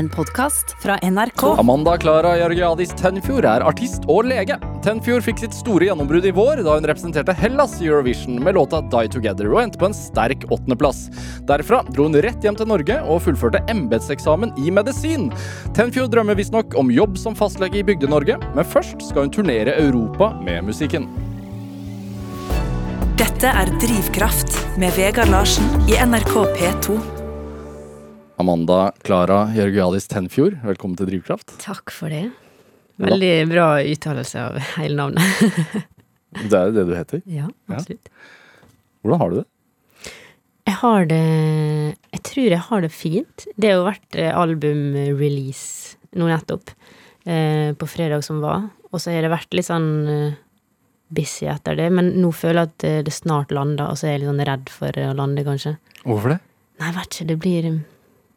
[0.00, 1.42] En podkast fra NRK.
[1.60, 4.56] Amanda Klara Jørgiadis Tenfjord er artist og lege.
[4.80, 8.80] Tenfjord fikk sitt store gjennombrudd i vår da hun representerte Hellas i Eurovision med låta
[8.94, 11.02] Die Together og endte på en sterk åttendeplass.
[11.50, 15.28] Derfra dro hun rett hjem til Norge og fullførte embetseksamen i medisin.
[15.76, 20.32] Tenfjord drømmer visstnok om jobb som fastlege i Bygde-Norge, men først skal hun turnere Europa
[20.40, 21.12] med musikken.
[23.20, 27.19] Dette er Drivkraft med Vegard Larsen i NRK P2.
[28.40, 31.52] Amanda Klara Jørgialis Tenfjord, velkommen til Drivkraft.
[31.60, 32.30] Takk for det.
[33.00, 35.86] Veldig bra uttalelse av hele navnet.
[36.30, 37.20] Det er jo det du heter.
[37.26, 38.06] ja, absolutt.
[39.02, 39.46] Hvordan har du det?
[40.70, 41.24] Jeg har det
[42.12, 43.46] Jeg tror jeg har det fint.
[43.56, 46.70] Det har jo vært eh, albumrelease nå nettopp,
[47.26, 48.68] eh, på fredag som var.
[48.92, 50.38] Og så har det vært litt sånn eh,
[51.10, 54.22] busy etter det, men nå føler jeg at det snart lander, og så er jeg
[54.22, 55.74] litt sånn redd for å lande, kanskje.
[56.04, 56.42] Hvorfor det?
[56.78, 57.66] Nei, jeg vet ikke, det blir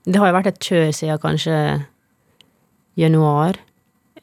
[0.03, 1.57] Det har jo vært et kjør siden kanskje
[2.99, 3.59] januar,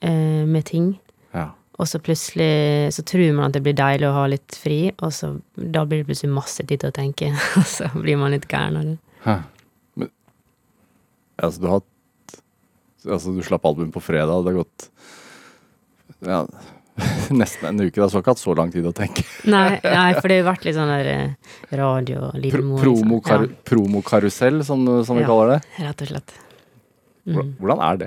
[0.00, 0.98] eh, med ting.
[1.34, 1.50] Ja.
[1.80, 5.14] Og så plutselig så tror man at det blir deilig å ha litt fri, og
[5.16, 8.48] så da blir det plutselig masse tid til å tenke, og så blir man litt
[8.50, 8.98] gæren av det.
[9.96, 10.12] Men
[11.40, 11.86] altså, du har hatt
[13.00, 14.82] Altså, du slapp album på fredag, det har gått
[16.20, 16.42] ja,
[17.40, 17.94] nesten en uke.
[17.96, 19.24] Det har ikke hatt så lang tid å tenke.
[19.50, 22.80] Nei, nei, for det har jo vært litt sånn der eh, radio og Pro livmor.
[22.84, 23.58] promokar liksom.
[23.72, 25.28] Promokarusell, som, som vi Ja.
[25.32, 25.60] kaller det.
[25.78, 26.38] Ja, rett og slett.
[27.30, 27.50] Mm.
[27.60, 28.06] hvordan er det?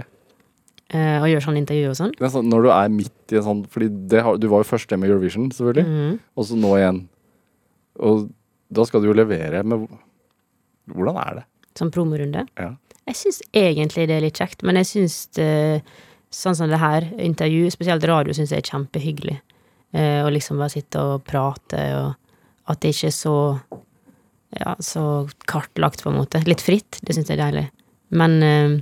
[0.94, 2.14] Eh, å gjøre sånn intervju og sånn.
[2.20, 3.88] sånn, når du er midt i en sånn Fordi
[4.26, 5.86] har, du var jo først med Eurovision, selvfølgelig.
[5.88, 6.16] Mhm.
[6.38, 7.00] Og så nå igjen.
[8.04, 8.28] Og
[8.74, 9.88] da skal du jo levere med
[10.92, 11.44] Hvordan er det?
[11.80, 12.44] Sånn promorunde.
[12.60, 12.74] Ja.
[13.08, 15.48] Jeg syns egentlig det er litt kjekt, men jeg syns det,
[16.34, 19.40] sånn som det her, intervju, spesielt radio, syns jeg er kjempehyggelig.
[19.94, 23.38] Eh, å liksom bare sitte og prate, og at det ikke er så
[24.60, 26.42] ja, så kartlagt, på en måte.
[26.48, 27.66] Litt fritt, det syns jeg er deilig.
[28.14, 28.76] Men eh,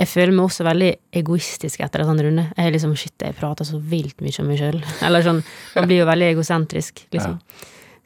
[0.00, 2.46] jeg føler meg også veldig egoistisk etter en sånn runde.
[2.56, 4.80] Jeg er liksom, shit, jeg prater så vilt mye om meg sjøl.
[5.06, 5.42] Eller sånn,
[5.76, 7.38] man blir jo veldig egosentrisk, liksom.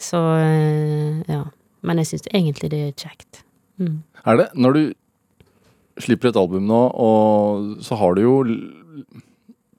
[0.02, 1.44] Så eh, ja.
[1.86, 3.44] Men jeg syns egentlig det er kjekt.
[3.78, 4.00] Mm.
[4.26, 4.46] Er det?
[4.58, 4.82] Når du
[6.02, 8.34] slipper et album nå, og så har du jo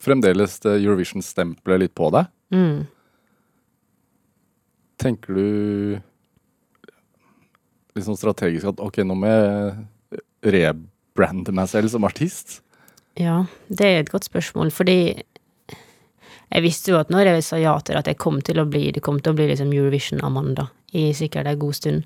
[0.02, 2.30] fremdeles Eurovision-stempelet litt på deg.
[2.54, 2.86] Mm.
[5.02, 5.48] Tenker du
[7.98, 10.22] litt sånn strategisk at ok, nå må jeg
[10.58, 12.62] rebrande meg selv som artist?
[13.18, 15.00] Ja, det er et godt spørsmål, fordi
[16.48, 18.68] jeg visste jo at når jeg sa ja til det, at jeg kom til å
[18.70, 22.06] bli det kom til å bli liksom Eurovision-Amanda i sikkert en god stund.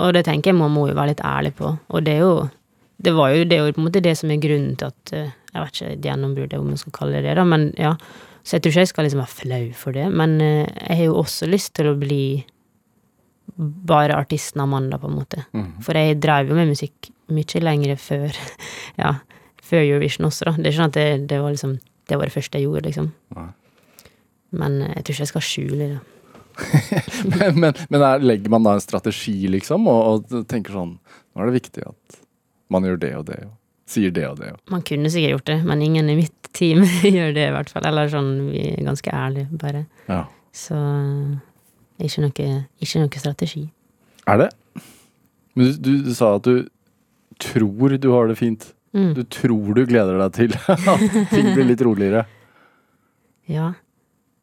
[0.00, 1.74] Og det tenker jeg man må jo være litt ærlig på.
[1.92, 2.48] Og det er jo
[2.96, 5.62] det var jo, det på en måte det som er grunnen til at eh, Jeg
[5.62, 7.94] vet ikke et gjennombrudd, om man skal kalle det det, da, men ja.
[8.46, 10.06] Så jeg tror ikke jeg skal liksom være flau for det.
[10.12, 12.44] Men eh, jeg har jo også lyst til å bli
[13.56, 15.44] bare artisten Amanda, på en måte.
[15.84, 18.36] For jeg drev jo med musikk mye lenger før
[19.02, 19.16] Ja,
[19.62, 20.56] før Eurovision også, da.
[20.56, 22.84] Det er ikke sånn at det, det var liksom Det var det første jeg gjorde,
[22.86, 23.08] liksom.
[23.34, 23.48] Nei.
[24.56, 25.98] Men eh, jeg tror ikke jeg skal skjule det.
[27.32, 31.42] men men, men er, legger man da en strategi, liksom, og, og tenker sånn Nå
[31.42, 32.20] er det viktig at
[32.72, 34.52] man gjør det og det, og sier det og det.
[34.54, 34.62] Og.
[34.74, 36.82] Man kunne sikkert gjort det, men ingen i mitt team
[37.16, 37.86] gjør det, i hvert fall.
[37.88, 39.84] Eller sånn, vi er ganske ærlige, bare.
[40.10, 40.24] Ja.
[40.56, 40.78] Så
[42.02, 42.48] ikke noe,
[42.82, 43.66] ikke noe strategi.
[44.26, 44.50] Er det?
[45.56, 46.66] Men du, du, du sa at du
[47.40, 48.72] tror du har det fint.
[48.96, 49.12] Mm.
[49.16, 52.24] Du tror du gleder deg til at ting blir litt roligere.
[53.46, 53.74] Ja.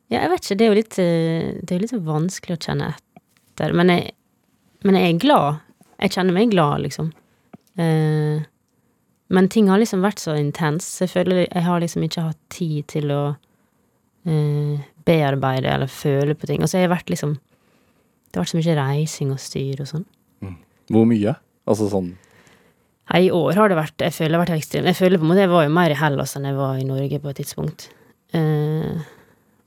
[0.07, 2.93] ja, jeg vet ikke, det er jo litt eh, Det er litt vanskelig å kjenne
[2.93, 3.73] etter.
[3.75, 4.13] Men jeg,
[4.87, 5.63] men jeg er glad.
[5.97, 7.11] Jeg kjenner meg glad, liksom.
[7.79, 8.43] Eh,
[9.33, 12.85] men ting har liksom vært så intens, jeg føler jeg har liksom ikke hatt tid
[12.93, 13.21] til å
[14.29, 16.61] eh, bearbeide eller føle på ting.
[16.61, 17.39] Og så har jeg vært liksom
[18.33, 20.05] Det har vært så mye reising og styr og sånn.
[20.91, 21.35] Hvor mye?
[21.69, 22.13] Altså sånn
[23.11, 24.87] Nei, i år har det vært Jeg føler det har vært ekstremt.
[24.89, 26.87] Jeg føler på en måte jeg var jo mer i Hellas enn jeg var i
[26.87, 27.89] Norge på et tidspunkt.
[28.33, 29.01] Eh,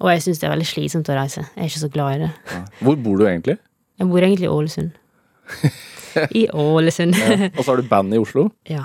[0.01, 1.45] og jeg syns det er veldig slitsomt å reise.
[1.55, 2.31] Jeg er ikke så glad i det.
[2.85, 3.59] Hvor bor du egentlig?
[4.01, 4.97] Jeg bor egentlig i Ålesund.
[6.33, 7.15] I Ålesund.
[7.57, 8.49] Og så har du band i Oslo.
[8.71, 8.85] ja.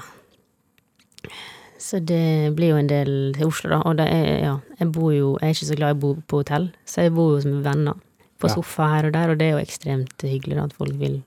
[1.82, 3.80] Så det blir jo en del til Oslo, da.
[3.90, 6.12] Og det er, ja, jeg bor jo Jeg er ikke så glad i å bo
[6.30, 7.96] på hotell, så jeg bor jo som venner.
[8.42, 8.54] På Ja.
[8.54, 11.24] sofa her og der, og det er jo ekstremt hyggelig da, at folk vil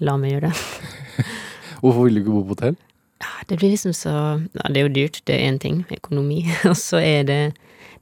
[0.00, 1.24] la meg gjøre det.
[1.80, 2.76] Hvorfor vil du ikke bo på hotell?
[3.24, 4.12] Ja, det blir liksom så
[4.54, 6.42] Ja, det er jo dyrt, det er én ting, økonomi.
[6.70, 7.40] Og så er det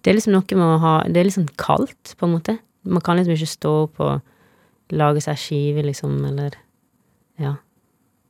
[0.02, 2.58] Det er liksom noe med å ha Det er liksom kaldt, på en måte.
[2.84, 4.20] Man kan liksom ikke stå opp og
[4.90, 6.58] lage seg skive, liksom, eller
[7.40, 7.56] Ja.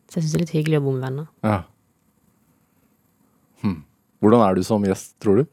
[0.09, 1.29] Så jeg syns det er litt hyggelig å bo med venner.
[1.45, 1.61] Ja.
[3.65, 3.83] Hm.
[4.23, 5.45] Hvordan er du som gjest, tror du?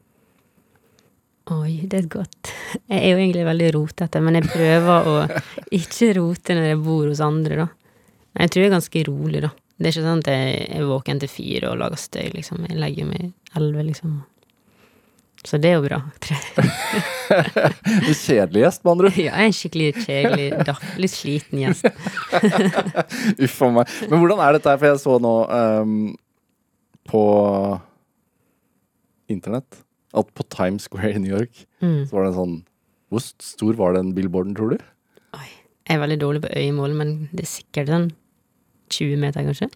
[1.50, 2.52] Oi, det er godt
[2.86, 5.14] Jeg er jo egentlig veldig rotete, men jeg prøver å
[5.74, 7.66] ikke rote når jeg bor hos andre, da.
[8.32, 9.50] Men jeg tror jeg er ganske rolig, da.
[9.76, 12.62] Det er ikke sånn at jeg er våken til fire og lager støy, liksom.
[12.70, 14.20] Jeg legger meg elleve, liksom.
[15.44, 15.98] Så det er jo bra.
[17.32, 19.16] Du kjedelig gjest, med andre ord.
[19.18, 21.86] Ja, en skikkelig kjedelig, daff, litt sliten gjest.
[23.46, 23.94] Uff a meg.
[24.10, 24.78] Men hvordan er dette her?
[24.82, 25.94] For jeg så nå um,
[27.08, 27.22] på
[29.32, 29.80] internett
[30.12, 32.04] at på Times Square i New York Mm.
[32.06, 32.58] så var det en sånn
[33.10, 34.82] Hvor stor var den billboarden, tror du?
[35.34, 35.48] Oi.
[35.88, 38.06] Jeg er veldig dårlig på øyemål, men det er sikkert sånn
[38.92, 39.66] 20 meter, kanskje.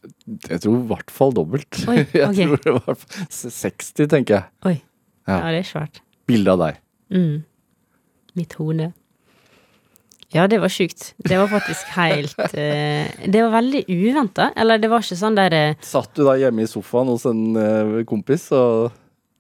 [0.52, 1.80] Jeg tror i hvert fall dobbelt.
[1.90, 3.00] Oi, jeg tror det var
[3.32, 4.46] 60, tenker jeg.
[4.70, 4.76] Oi.
[5.26, 5.40] Ja.
[5.40, 6.00] Ja, det er svært.
[6.26, 6.78] Bilde av deg.
[7.14, 7.44] Mm.
[8.38, 8.92] Mitt hode.
[10.34, 11.12] Ja, det var sjukt.
[11.22, 14.50] Det var faktisk helt eh, Det var veldig uventa.
[14.58, 17.44] Eller det var ikke sånn der eh, Satt du da hjemme i sofaen hos en
[17.56, 18.90] eh, kompis og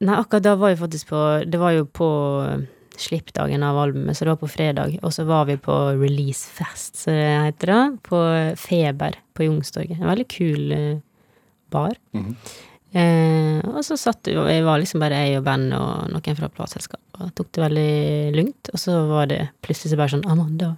[0.04, 2.08] Nei, akkurat da var vi faktisk på Det var jo på
[2.44, 2.64] eh,
[3.00, 4.94] slippdagen av albumet, så det var på fredag.
[5.04, 8.20] Og så var vi på releasefest, så det heter det, på
[8.56, 9.98] Feber på Youngstorget.
[9.98, 10.94] En veldig kul eh,
[11.74, 11.98] bar.
[12.16, 12.32] Mhm.
[12.96, 16.38] Eh, og så satt vi, og jeg var liksom bare jeg og Ben og noen
[16.38, 17.92] fra plateselskapet, og tok det veldig
[18.36, 18.72] lugnt.
[18.72, 20.74] Og så var det plutselig så bare sånn 'Amanda,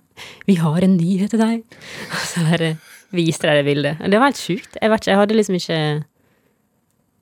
[0.46, 1.64] vi har en nyhet til deg'.
[2.14, 2.76] Og så bare
[3.14, 4.00] viste de det bildet.
[4.02, 4.76] Og det var helt sjukt.
[4.80, 5.80] Jeg vet ikke, jeg hadde liksom ikke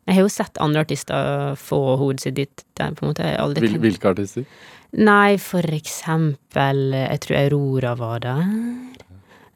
[0.07, 2.65] Jeg har jo sett andre artister få hodet sitt dit.
[2.79, 3.27] Der, på en måte.
[3.27, 4.45] Jeg aldri Hvil, hvilke artister?
[4.93, 8.45] Nei, for eksempel Jeg tror Aurora var der.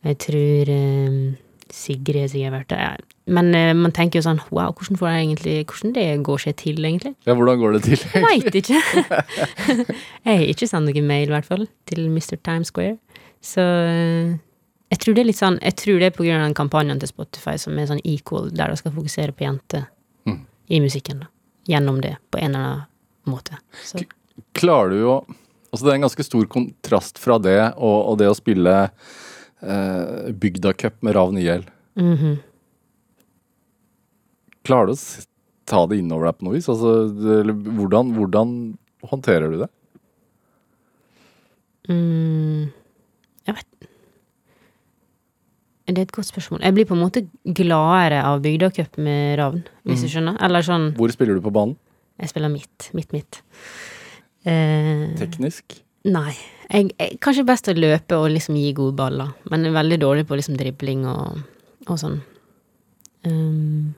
[0.03, 1.37] Jeg tror um,
[1.71, 3.05] Sigrid har vært der.
[3.31, 6.57] Men uh, man tenker jo sånn Wow, hvordan får jeg egentlig Hvordan det går seg
[6.59, 7.15] til, egentlig?
[7.29, 8.05] Ja, hvordan går det til?
[8.15, 8.81] Jeg veit ikke.
[10.27, 12.37] jeg har ikke sendt noen mail, i hvert fall, til Mr.
[12.43, 12.99] Times Square.
[13.45, 14.35] Så uh,
[14.91, 17.01] jeg tror det er litt sånn Jeg tror det er på grunn av den kampanjen
[17.01, 19.89] til Spotify som er sånn equal, der de skal fokusere på jenter
[20.27, 20.47] Mm.
[20.69, 21.27] i musikken, da.
[21.65, 22.83] Gjennom det, på en eller annen
[23.25, 23.57] måte.
[23.85, 24.03] Så
[24.53, 25.15] Klarer du jo
[25.71, 28.73] Altså, det er en ganske stor kontrast fra det og, og det å spille
[29.63, 32.39] eh, Bygdacup med Ravn Mm mhm.
[34.67, 35.27] Klarer du å
[35.71, 36.69] ta det innover deg på noe vis?
[36.71, 38.55] Altså, det, eller hvordan, hvordan
[39.11, 39.71] håndterer du det?
[41.91, 42.71] Mm,
[43.49, 43.89] jeg vet
[45.91, 46.61] Det er et godt spørsmål.
[46.63, 50.37] Jeg blir på en måte gladere av Bygdacup med Ravn, hvis du skjønner.
[50.45, 51.75] Eller sånn Hvor spiller du på banen?
[52.21, 52.91] Jeg spiller midt.
[52.95, 53.41] Midt, midt.
[54.45, 55.81] Eh, Teknisk?
[56.05, 56.33] nei.
[56.71, 60.29] Jeg, jeg, kanskje best å løpe og liksom gi gode baller, men er veldig dårlig
[60.29, 61.41] på liksom dribling og,
[61.89, 62.21] og sånn.
[63.27, 63.91] Um,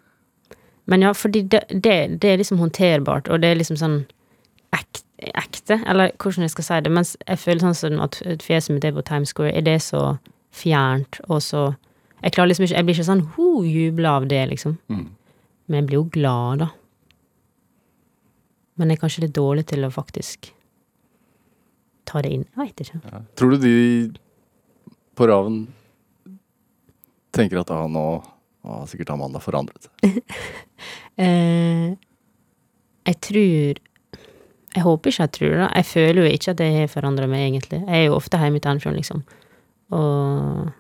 [0.86, 4.00] men ja, fordi det, det, det er liksom håndterbart, og det er liksom sånn
[4.74, 5.04] ekte,
[5.38, 8.86] ekte, eller hvordan jeg skal si det, mens jeg føler sånn som at fjeset mitt
[8.88, 10.16] er på Times Square, er det så
[10.52, 11.72] fjernt, og så
[12.22, 14.76] Jeg klarer liksom ikke Jeg blir ikke sånn ho, jubla av det, liksom.
[14.86, 15.08] Mm.
[15.66, 16.68] Men jeg blir jo glad, da.
[18.78, 20.52] Men jeg er kanskje litt dårlig til å faktisk
[22.06, 22.44] ta det inn.
[22.52, 23.00] Jeg veit ikke.
[23.10, 23.22] Ja.
[23.34, 23.74] Tror du de
[25.18, 25.64] på Ravn
[27.34, 28.06] tenker at ah, nå
[28.64, 30.20] har sikkert Amanda forandret seg?
[31.20, 31.90] Eh,
[33.04, 33.78] jeg tror
[34.72, 35.66] Jeg håper ikke jeg tror det.
[35.76, 37.82] Jeg føler jo ikke at jeg har forandra meg, egentlig.
[37.84, 39.20] Jeg er jo ofte hjemme i Tennfjord, liksom.
[39.92, 40.70] Og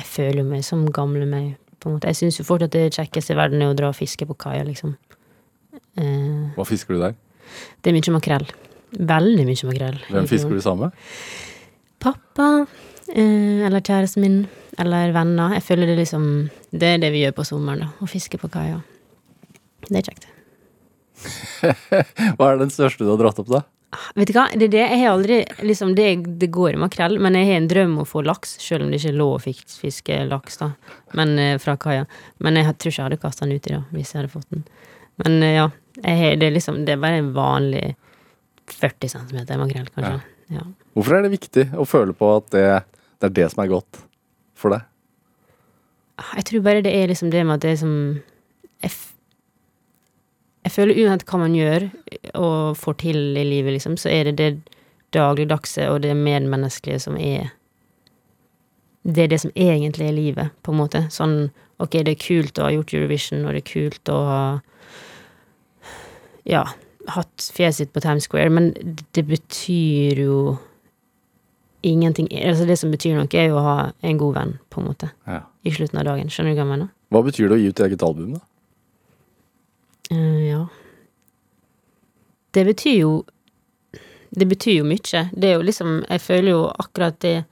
[0.00, 2.08] jeg føler meg som gamle meg, på en måte.
[2.08, 4.64] Jeg syns jo at det kjekkeste i verden er å dra og fiske på kaia,
[4.64, 4.96] liksom.
[6.00, 7.14] Eh, Hva fisker du der?
[7.82, 8.48] det er mye makrell.
[8.96, 10.00] Veldig mye makrell.
[10.08, 11.04] Hvem fisker du sammen med?
[12.00, 12.48] Pappa,
[13.14, 14.38] eller kjæresten min,
[14.78, 15.54] eller venner.
[15.56, 16.26] Jeg føler det liksom
[16.70, 17.88] Det er det vi gjør på sommeren, da.
[18.04, 18.82] Å fiske på kaia.
[19.88, 20.28] Det er kjekt.
[22.36, 23.64] Hva er den største du har dratt opp, da?
[24.18, 24.82] Vet du hva, det er det.
[24.84, 26.08] Jeg har aldri liksom, det,
[26.40, 28.90] det går i makrell, men jeg har en drøm om å få laks, selv om
[28.92, 30.68] det ikke er lov å fiske laks, da.
[31.16, 32.04] Men eh, fra kaia.
[32.44, 34.66] Men jeg tror ikke jeg hadde kasta den uti, da, hvis jeg hadde fått den.
[35.24, 35.64] Men eh, ja,
[36.02, 37.86] jeg, det er liksom Det er bare en vanlig
[38.76, 40.20] 40 cm makrell, kanskje.
[40.52, 40.66] Ja.
[40.96, 42.66] Hvorfor er det viktig å føle på at det,
[43.18, 44.00] det er det som er godt
[44.58, 44.86] for deg?
[46.36, 47.94] Jeg tror bare det er liksom det med at det er som
[48.82, 48.90] Jeg,
[50.64, 51.88] jeg føler uansett hva man gjør
[52.38, 54.76] og får til i livet, liksom, så er det det
[55.14, 57.50] dagligdagse og det medmenneskelige som er
[59.02, 61.06] Det er det som egentlig er livet, på en måte.
[61.10, 64.42] Sånn ok, det er kult å ha gjort Eurovision, og det er kult å ha
[66.48, 66.64] Ja,
[67.12, 68.72] hatt fjeset sitt på Times Square, men
[69.16, 70.38] det betyr jo
[71.82, 74.88] ingenting Altså, det som betyr noe, er jo å ha en god venn, på en
[74.88, 75.42] måte Ja.
[75.64, 76.28] i slutten av dagen.
[76.28, 76.88] Skjønner du hva jeg mener?
[77.10, 78.40] Hva betyr det å gi ut eget album, da?
[80.10, 80.62] Uh, ja.
[82.52, 83.24] Det betyr jo
[84.34, 85.30] Det betyr jo mye.
[85.32, 87.44] Det er jo liksom Jeg føler jo akkurat det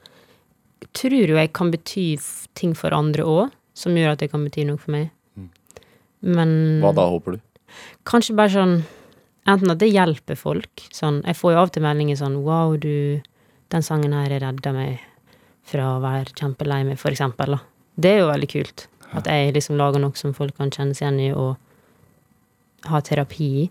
[0.97, 2.19] Tror jo jeg kan bety
[2.55, 5.11] ting for andre òg, som gjør at det kan bety noe for meg.
[5.37, 5.49] Mm.
[6.23, 7.41] Men Hva da, håper du?
[8.09, 8.77] kanskje bare sånn
[9.47, 10.83] Enten at det hjelper folk.
[10.91, 13.21] Sånn Jeg får jo av og til meldinger sånn Wow, du
[13.75, 15.01] Den sangen her redda meg
[15.67, 17.57] fra å være kjempelei meg, for eksempel.
[17.57, 17.59] Da.
[17.97, 18.87] Det er jo veldig kult.
[19.17, 21.57] At jeg liksom lager noe som folk kan kjenne seg igjen i og
[22.91, 23.69] ha terapi i.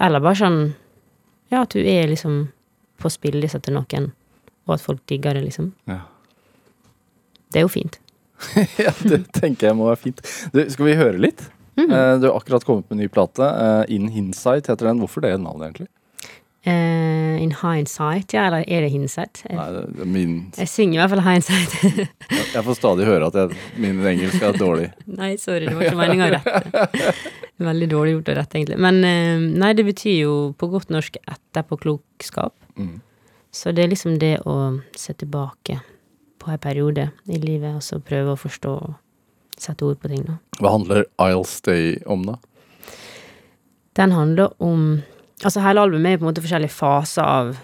[0.00, 0.60] Eller bare sånn
[1.48, 2.50] Ja, at du er liksom
[3.00, 4.10] på spillelista til noen,
[4.66, 5.70] og at folk digger det, liksom.
[5.88, 6.02] Ja.
[7.48, 7.96] Det er jo fint.
[8.84, 10.20] ja, det tenker jeg må være fint.
[10.52, 11.46] Du, skal vi høre litt?
[11.78, 12.20] Mm -hmm.
[12.20, 13.42] Du har akkurat kommet med en ny plate.
[13.42, 14.98] eh, In Hindsight heter den.
[14.98, 15.88] Hvorfor det navnet, egentlig?
[16.66, 19.44] Eh, in hindsight, ja, eller er det hindsight?
[19.46, 21.74] Nei, det er min, jeg synger i hvert fall hindsight.
[22.56, 24.88] jeg får stadig høre at jeg, min engelsk er dårlig.
[25.20, 27.12] nei, sorry, det var ikke meninga å rette.
[27.62, 28.78] Veldig dårlig gjort å rette, egentlig.
[28.82, 32.56] Men uh, nei, det betyr jo på godt norsk etterpåklokskap.
[32.78, 32.96] Mm.
[33.54, 34.56] Så det er liksom det å
[34.98, 35.78] se tilbake
[36.42, 38.96] på en periode i livet, og så prøve å forstå og
[39.58, 40.40] sette ord på ting, da.
[40.58, 42.36] Hva handler I'll Stay om, da?
[43.98, 45.00] Den handler om
[45.44, 47.56] Altså, hele albumet er på en måte forskjellige faser av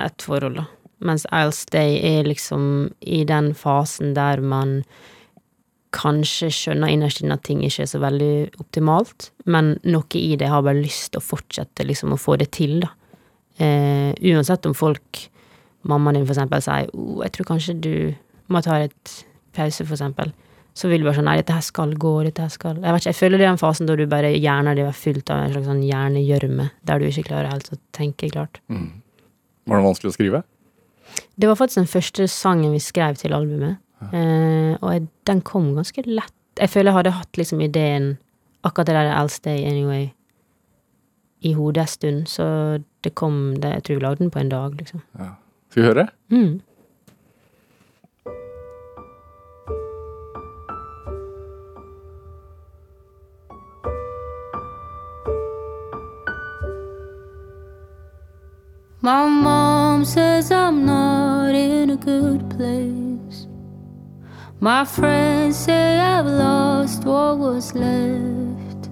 [0.00, 0.66] et forhold, da.
[1.06, 4.80] Mens I'll Stay er liksom i den fasen der man
[5.96, 10.50] kanskje skjønner innerst inne at ting ikke er så veldig optimalt, men noe i det
[10.50, 12.92] har bare lyst til å fortsette liksom å få det til, da.
[13.60, 15.24] Eh, uansett om folk,
[15.88, 18.14] mammaen din for eksempel, sier oh, 'jeg tror kanskje du
[18.48, 20.32] må ta et pause', for eksempel,
[20.80, 23.02] så vil du bare sånn 'nei, dette her skal gå, dette her skal Jeg vet
[23.02, 25.42] ikke, jeg føler det er den fasen da du bare hjernen din er fylt av
[25.42, 28.60] en slags sånn hjernegjørme, der du ikke klarer helt å tenke klart.
[28.72, 29.02] Mm.
[29.68, 30.42] Var det vanskelig å skrive?
[31.36, 33.76] Det var faktisk den første sangen vi skrev til albumet,
[34.12, 36.32] eh, og jeg, den kom ganske lett.
[36.56, 38.08] Jeg føler jeg hadde hatt liksom ideen,
[38.64, 40.12] akkurat det der I'll Stay Anyway,
[41.42, 42.46] i hodet en stund, så
[43.04, 45.02] det kom det, Jeg tror vi lagde den på en dag, liksom.
[45.18, 45.34] Ja.
[45.70, 46.08] Skal vi høre?
[46.30, 46.60] Mm.
[59.02, 63.46] My mom says I'm not in a good place.
[64.60, 68.90] My friends say I've lost what was left.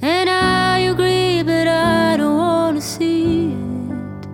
[0.00, 4.26] And I agree, but I don't want to see it.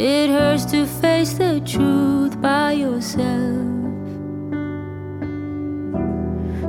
[0.00, 3.66] It hurts to face the truth by yourself.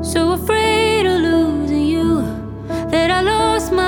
[0.03, 2.23] So afraid of losing you
[2.89, 3.21] that I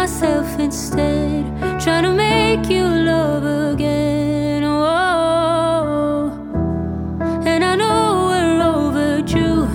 [0.02, 1.46] myself instead,
[1.80, 4.64] trying to make you love again.
[4.64, 6.32] Oh,
[7.46, 9.68] and I know we're overdue,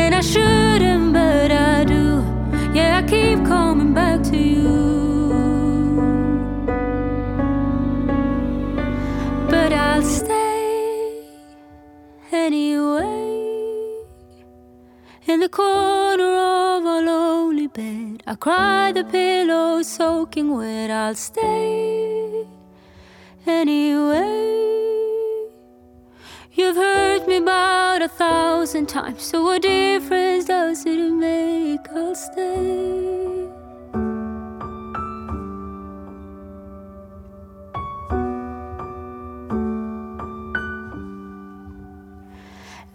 [0.00, 2.22] and I shouldn't, but I do.
[2.72, 4.70] Yeah, I keep coming back to you.
[9.50, 11.26] But I'll stay
[12.30, 13.24] anyway.
[15.26, 16.32] In the corner
[16.76, 19.02] of our lonely bed, I cry the
[19.84, 20.90] soaking wet.
[20.90, 22.46] I'll stay
[23.46, 24.64] anyway.
[26.52, 31.80] You've hurt me about a thousand times, so what difference does it make?
[31.92, 33.48] I'll stay.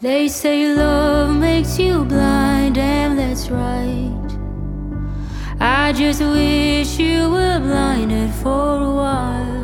[0.01, 4.19] They say love makes you blind, and that's right.
[5.62, 9.60] I just wish you were blinded for a while.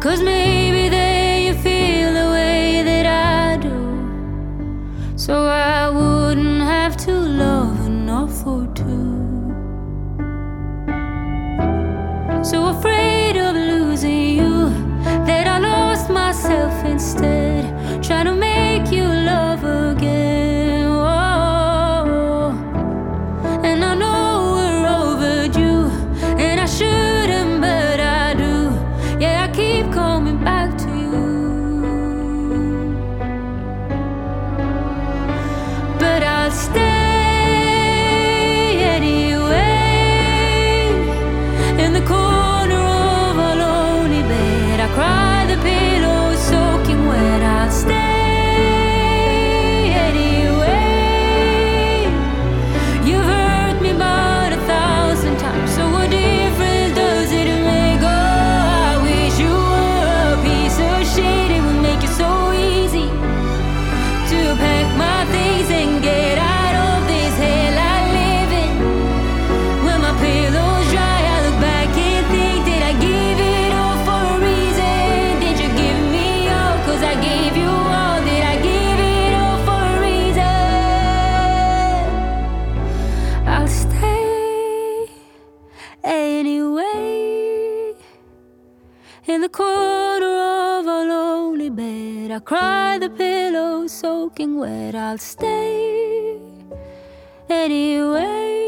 [0.00, 5.16] Cause maybe then you feel the way that I do.
[5.16, 9.22] So I wouldn't have to love enough for two.
[12.44, 14.68] So afraid of losing you
[15.24, 17.64] that I lost myself instead,
[18.02, 18.51] trying to make
[94.62, 96.38] soaking I'll stay
[97.48, 98.58] anyway.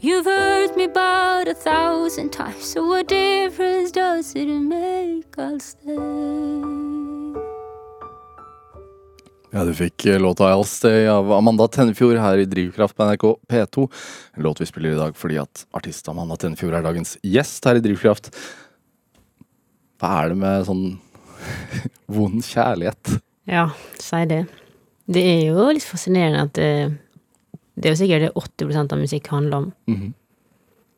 [0.00, 5.38] You've heard me about a thousand times, so what difference does it make?
[5.38, 5.92] I'll stay.
[9.50, 13.24] Ja, du fikk eh, låta I'll Stay av Amanda Tennefjord her i Drivkraft på NRK
[13.48, 13.88] P2.
[14.36, 17.80] En låt vi spiller i dag fordi at artist Amanda Tennefjord er dagens gjest her
[17.80, 18.28] i Drivkraft.
[19.98, 20.84] Hva er det med sånn
[22.18, 23.18] vond kjærlighet?
[23.48, 24.42] Ja, si det.
[25.08, 26.70] Det er jo litt fascinerende at det,
[27.78, 29.68] det er jo sikkert det 80% av musikk handler om.
[29.88, 30.14] Mhm.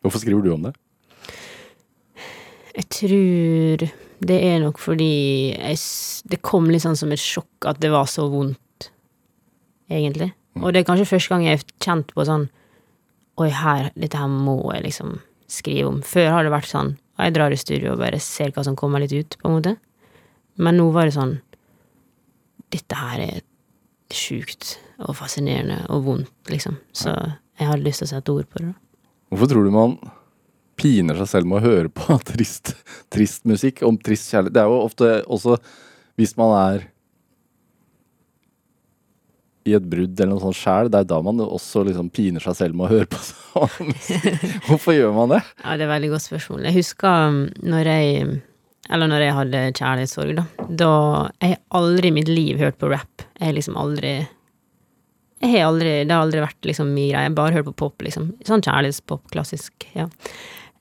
[0.01, 0.73] Hvorfor skriver du om det?
[2.75, 3.83] Jeg tror
[4.25, 5.11] det er nok fordi
[5.53, 5.77] jeg,
[6.31, 8.91] det kom litt sånn som et sjokk at det var så vondt,
[9.93, 10.31] egentlig.
[10.61, 12.49] Og det er kanskje første gang jeg har kjent på sånn
[13.41, 15.15] Oi, her, dette her må jeg liksom
[15.49, 16.01] skrive om.
[16.05, 16.91] Før har det vært sånn
[17.21, 19.73] Jeg drar i studio og bare ser hva som kommer litt ut, på en måte.
[20.61, 21.39] Men nå var det sånn
[22.71, 23.41] Dette her er
[24.15, 26.79] sjukt og fascinerende og vondt, liksom.
[26.93, 28.73] Så jeg hadde lyst til å sette ord på det.
[29.31, 29.99] Hvorfor tror du man
[30.81, 32.75] piner seg selv med å høre på trist,
[33.13, 34.57] trist musikk om trist kjærlighet?
[34.57, 35.59] Det er jo ofte også
[36.21, 36.89] hvis man er
[39.69, 42.57] i et brudd eller noe sånt sjæl, det er da man også liksom piner seg
[42.57, 43.93] selv med å høre på sånn.
[44.67, 45.41] Hvorfor gjør man det?
[45.61, 46.65] Ja, det er et veldig godt spørsmål.
[46.69, 48.31] Jeg husker um, når jeg
[48.91, 50.45] Eller når jeg hadde kjærlighetssorg, da.
[50.69, 50.93] Da
[51.41, 53.25] Jeg har aldri i mitt liv hørt på rap.
[53.39, 54.15] Jeg har liksom aldri
[55.41, 57.27] Jeg har aldri Det har aldri vært liksom min greie.
[57.27, 58.33] Jeg har bare hørt på pop, liksom.
[58.47, 59.87] Sånn kjærlighetspop, klassisk.
[59.95, 60.09] Ja.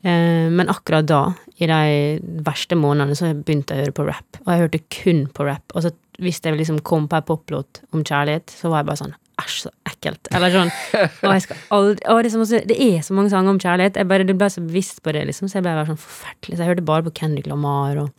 [0.02, 1.22] Eh, men akkurat da,
[1.60, 4.42] i de verste månedene, så begynte jeg å høre på rap.
[4.46, 5.76] Og jeg hørte kun på rap.
[5.76, 9.02] Og så hvis jeg liksom kom på en poplåt om kjærlighet, så var jeg bare
[9.04, 10.30] sånn Æsj, så ekkelt.
[10.36, 13.54] Eller sånn Og jeg skal aldri å, det, er så det er så mange sanger
[13.54, 14.00] om kjærlighet.
[14.00, 16.58] Jeg bare, det ble så bevisst på det, liksom, så jeg ble sånn forferdelig.
[16.58, 18.12] Så jeg hørte bare på Kendrick Lamar og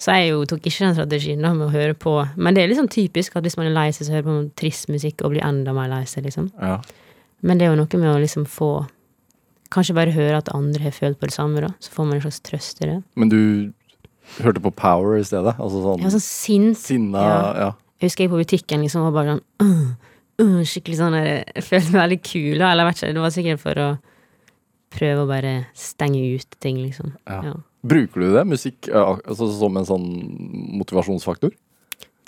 [0.00, 2.70] Så jeg jo tok ikke den strategien da med å høre på Men det er
[2.70, 5.44] liksom typisk at hvis man er lei seg, så hører på trist musikk og blir
[5.44, 6.48] enda mer lei seg, liksom.
[6.60, 6.78] Ja.
[7.44, 8.72] Men det er jo noe med å liksom få
[9.70, 11.68] Kanskje bare høre at andre har følt på det samme, da.
[11.78, 12.96] Så får man en slags trøst i det.
[13.14, 13.38] Men du
[14.42, 15.54] hørte på Power i stedet?
[15.58, 16.80] Altså sånn Jeg sånn sint.
[16.80, 17.38] sinna Ja.
[17.64, 17.70] ja.
[18.00, 19.90] Jeg husker jeg på butikken liksom var bare sånn uh,
[20.40, 22.60] uh, Skikkelig sånn der, Jeg følte meg veldig kul.
[22.60, 23.88] Eller vet ikke, det var sikkert for å
[24.90, 27.14] prøve å bare stenge ut ting, liksom.
[27.30, 27.40] Ja.
[27.50, 27.56] Ja.
[27.80, 30.06] Bruker du det, musikk, altså, som en sånn
[30.80, 31.54] motivasjonsfaktor?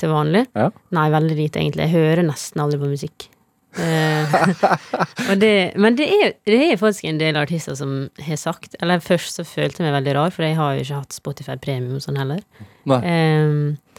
[0.00, 0.46] Til vanlig?
[0.56, 0.70] Ja.
[0.94, 1.88] Nei, veldig lite, egentlig.
[1.88, 3.28] Jeg hører nesten aldri på musikk.
[3.76, 4.32] Eh,
[5.42, 9.38] det, men det er, det er faktisk en del artister som har sagt Eller først
[9.38, 12.20] så følte jeg meg veldig rar, for jeg har jo ikke hatt Spotify premium sånn
[12.20, 12.42] heller.
[12.90, 13.00] Nei.
[13.00, 13.91] Eh,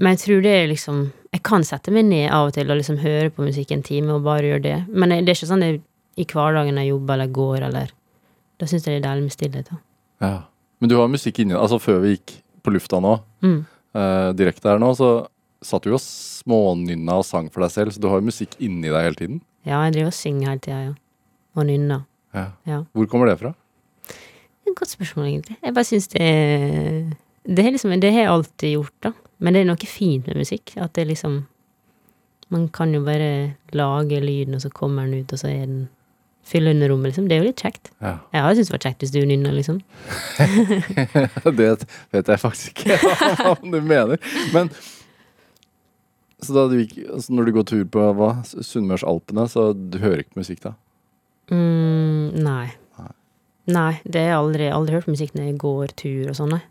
[0.00, 1.00] men jeg tror det er liksom
[1.32, 4.10] Jeg kan sette meg ned av og til og liksom høre på musikk en time
[4.16, 4.78] og bare gjøre det.
[4.90, 5.68] Men det er ikke sånn det
[6.18, 7.92] i hverdagen jeg jobber eller går eller
[8.58, 9.68] Da syns jeg det er deilig med stillhet.
[9.70, 9.76] da.
[10.26, 10.42] Ja.
[10.80, 11.60] Men du har musikk inni deg.
[11.62, 12.34] Altså, før vi gikk
[12.64, 13.64] på lufta nå, Mm.
[13.94, 15.28] eh, direkte her nå, så
[15.62, 18.58] satt du jo og smånynna og sang for deg selv, så du har jo musikk
[18.60, 19.40] inni deg hele tiden.
[19.64, 20.94] Ja, jeg driver og synger hele tida, ja.
[21.56, 22.04] Og nynner.
[22.34, 22.46] Ja.
[22.66, 22.82] Ja.
[22.92, 23.54] Hvor kommer det fra?
[24.66, 25.56] Et godt spørsmål, egentlig.
[25.62, 29.12] Jeg bare syns det er Det har liksom, det har jeg alltid gjort, da.
[29.40, 30.74] Men det er noe fint med musikk.
[30.76, 31.46] At det liksom
[32.50, 35.88] Man kan jo bare lage lyden, og så kommer den ut, og så er den
[36.50, 37.28] Fyller under rommet, liksom.
[37.28, 37.92] Det er jo litt kjekt.
[38.00, 38.14] Ja.
[38.32, 39.76] Jeg har syntes det var kjekt hvis du nynner, liksom.
[41.60, 41.68] det
[42.10, 42.96] vet jeg faktisk ikke
[43.44, 44.18] hva du mener.
[44.54, 44.72] Men
[46.40, 50.24] så da du gikk, altså når du går tur på hva, Sunnmørsalpene, så du hører
[50.24, 50.74] ikke musikk da?
[51.52, 52.70] Mm, nei.
[52.98, 53.12] Nei.
[53.70, 56.62] Nei, det har jeg aldri, aldri hørt musikk når jeg går tur og sånn, nei.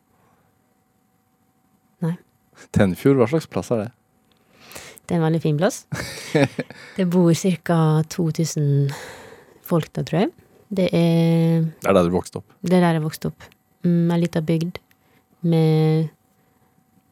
[2.76, 3.89] Tennfjord, hva slags plass er det?
[5.10, 5.86] Det er en veldig fin plass.
[6.98, 7.80] Det bor ca.
[8.13, 8.91] 2000
[9.65, 10.30] folk der, tror jeg.
[10.69, 12.54] Det er Det er der du vokste opp.
[12.62, 13.48] Det er der jeg vokste opp.
[13.88, 14.78] Mm, Ei lita bygd
[15.50, 16.10] med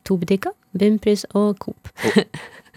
[0.05, 0.53] to butikker.
[0.77, 1.89] Bunnpris og Coop.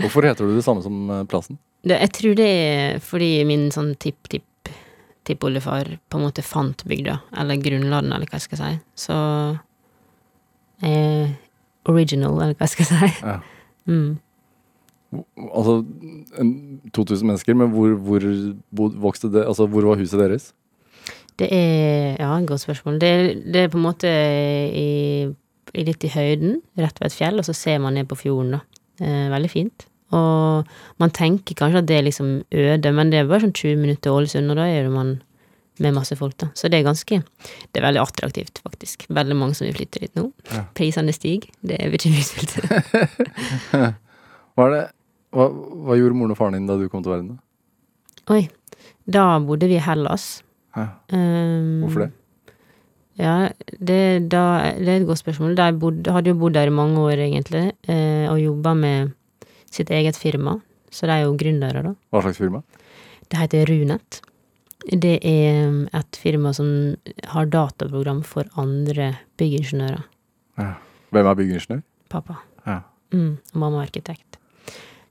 [0.01, 1.59] Hvorfor heter du det samme som eh, plassen?
[1.85, 7.61] Det, jeg tror det er fordi min sånn tipp-tipp-tippoldefar på en måte fant bygda, eller
[7.61, 8.73] grunnlandet, eller hva jeg skal si.
[9.05, 9.17] Så
[10.87, 11.33] eh,
[11.89, 13.13] Original, eller hva jeg skal si.
[13.25, 13.39] Ja.
[13.89, 14.19] Mm.
[15.51, 15.81] Altså
[16.95, 18.23] 2000 mennesker, men hvor, hvor
[19.03, 20.53] vokste det Altså, hvor var huset deres?
[21.41, 23.01] Det er Ja, et godt spørsmål.
[23.01, 23.13] Det,
[23.47, 25.25] det er på en måte i,
[25.75, 28.59] i litt i høyden, rett ved et fjell, og så ser man ned på fjorden,
[28.59, 28.61] da.
[29.01, 29.87] Eh, veldig fint.
[30.13, 30.69] Og
[31.01, 34.13] man tenker kanskje at det er liksom øde, men det er bare sånn 20 minutter
[34.15, 35.17] Ålesund, og da er man
[35.81, 36.51] med masse folk, da.
[36.55, 39.07] Så det er ganske Det er veldig attraktivt, faktisk.
[39.09, 40.29] Veldig mange som vil flytte dit nå.
[40.53, 40.65] Ja.
[40.77, 41.51] Prisene stiger.
[41.65, 42.57] Det er bekymringsfullt.
[44.59, 44.81] Hva, det,
[45.33, 45.45] hva,
[45.87, 47.37] hva gjorde moren og faren din da du kom til verden?
[47.37, 48.35] da?
[48.35, 48.43] Oi.
[49.09, 50.43] Da bodde vi i Hellas.
[50.77, 50.89] Ja.
[51.15, 52.11] Um, Hvorfor det?
[53.21, 53.35] Ja,
[53.77, 54.01] det,
[54.33, 54.43] da,
[54.79, 55.57] det er et godt spørsmål.
[55.59, 59.13] De bodde, hadde jo bodd der i mange år, egentlig, eh, og jobba med
[59.71, 60.57] sitt eget firma.
[60.91, 61.95] Så de er jo gründere, da.
[62.11, 62.63] Hva slags firma?
[63.31, 64.21] Det heter Runet.
[64.89, 66.71] Det er um, et firma som
[67.33, 70.07] har dataprogram for andre byggingeniører.
[70.61, 70.73] Ja.
[71.13, 71.83] Hvem er byggingeniør?
[72.11, 72.39] Pappa.
[72.67, 72.81] Ja.
[73.13, 74.39] Mm, mamma er arkitekt.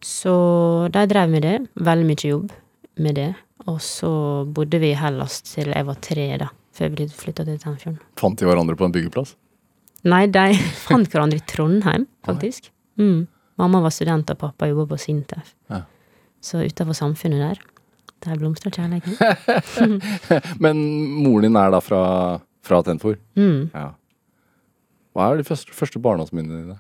[0.01, 0.34] Så
[0.93, 1.58] de drev med det.
[1.75, 2.51] Veldig mye jobb
[2.99, 3.29] med det.
[3.67, 4.12] Og så
[4.47, 6.49] bodde vi i Hellas til jeg var tre, da.
[6.75, 7.99] Før vi flytta til Tennfjorden.
[8.19, 9.36] Fant de hverandre på en byggeplass?
[10.08, 10.53] Nei, de
[10.88, 12.71] fant hverandre i Trondheim, faktisk.
[12.99, 13.27] Mm.
[13.60, 15.53] Mamma var student, og pappa jobba på Sintef.
[15.71, 15.84] Ja.
[16.41, 17.60] Så utafor samfunnet der,
[18.25, 20.01] der blomstrer kjærligheten.
[20.63, 20.84] Men
[21.23, 22.03] moren din er da fra,
[22.65, 23.17] fra Tenfor?
[23.39, 23.69] Mm.
[23.73, 23.89] Ja.
[25.15, 26.79] Hva er de første, første barndomsminnene dine?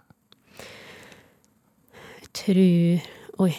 [2.21, 3.53] Jeg tror Oi.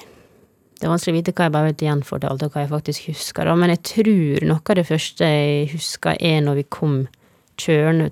[0.80, 3.44] Det er vanskelig å vite hva jeg bare vet gjenfortalt, og hva jeg faktisk husker.
[3.44, 3.54] Da.
[3.56, 6.94] Men jeg tror noe av det første jeg husker, er når vi kom
[7.60, 8.06] kjørende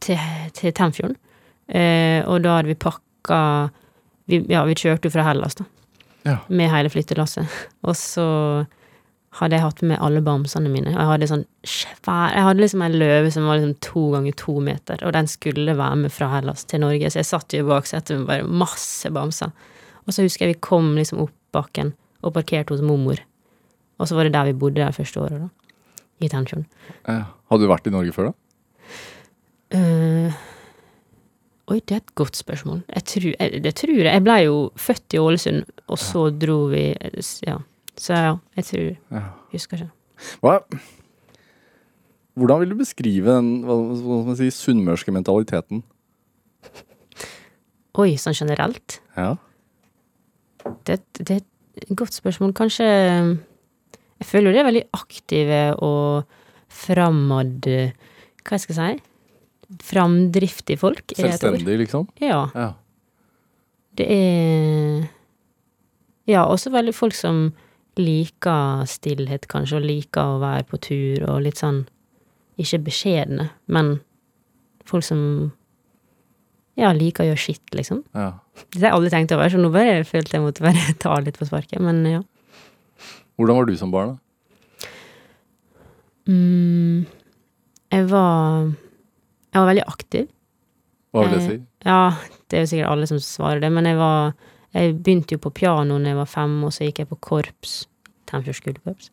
[0.00, 0.22] til,
[0.56, 1.18] til Tenfjorden.
[1.68, 3.40] Eh, og da hadde vi pakka
[4.30, 5.68] vi, Ja, vi kjørte jo fra Hellas, da.
[6.24, 6.38] Ja.
[6.48, 7.60] Med hele flyttelasset.
[7.88, 8.26] Og så
[9.38, 10.90] hadde jeg hatt med alle bamsene mine.
[10.90, 14.34] Og jeg hadde sånn svær Jeg hadde liksom en løve som var liksom to ganger
[14.40, 17.62] to meter, og den skulle være med fra Hellas til Norge, så jeg satt jo
[17.62, 19.52] i baksetet med bare masse bamser.
[20.06, 21.92] Og så husker jeg vi kom liksom opp bakken
[22.26, 23.22] og parkerte hos mormor.
[24.00, 25.48] Og så var det der vi bodde det første året, da.
[26.20, 26.66] I Tennfjorden.
[27.08, 28.34] Eh, Hadde du vært i Norge før, da?
[29.76, 30.34] Eh,
[31.70, 32.82] oi, det er et godt spørsmål.
[32.90, 34.08] Jeg tror, jeg, det tror jeg.
[34.10, 36.88] Jeg blei jo født i Ålesund, og så dro vi
[37.46, 37.58] Ja.
[37.98, 39.22] Så ja, jeg tror Ja.
[39.52, 39.90] Husker ikke.
[40.44, 40.58] Hva?
[42.38, 43.74] Hvordan vil du beskrive den hva,
[44.28, 45.82] hva si, sunnmørske mentaliteten?
[47.98, 49.00] Oi, sånn generelt?
[49.16, 49.34] Ja.
[50.86, 52.52] Det, det er et godt spørsmål.
[52.56, 56.28] Kanskje Jeg føler de er veldig aktive og
[56.70, 57.66] framad...
[58.46, 59.06] Hva skal jeg si?
[59.90, 61.12] Framdriftige folk.
[61.16, 62.06] Selvstendig, liksom?
[62.22, 62.44] Ja.
[62.54, 62.70] Ja.
[63.98, 65.08] Det er
[66.30, 67.50] Ja, også veldig folk som
[67.98, 71.82] liker stillhet, kanskje, og liker å være på tur, og litt sånn
[72.60, 74.00] Ikke beskjedne, men
[74.84, 75.20] folk som
[76.76, 78.02] ja, liker å gjøre skitt, liksom.
[78.14, 78.30] ja.
[78.72, 81.38] Det har jeg aldri tenkt over, så nå bare følte jeg måtte bare ta litt
[81.40, 82.20] på sparket, men ja.
[83.40, 84.90] Hvordan var du som barn, da?
[86.28, 87.06] Mm,
[87.90, 88.68] jeg var
[89.50, 90.26] Jeg var veldig aktiv.
[91.10, 91.56] Hva vil det Eh, si?
[91.88, 92.12] Ja,
[92.50, 94.34] det er jo sikkert alle som svarer det, men jeg var
[94.76, 97.76] Jeg begynte jo på piano da jeg var fem, og så gikk jeg på korps,
[98.30, 99.10] skolekorps,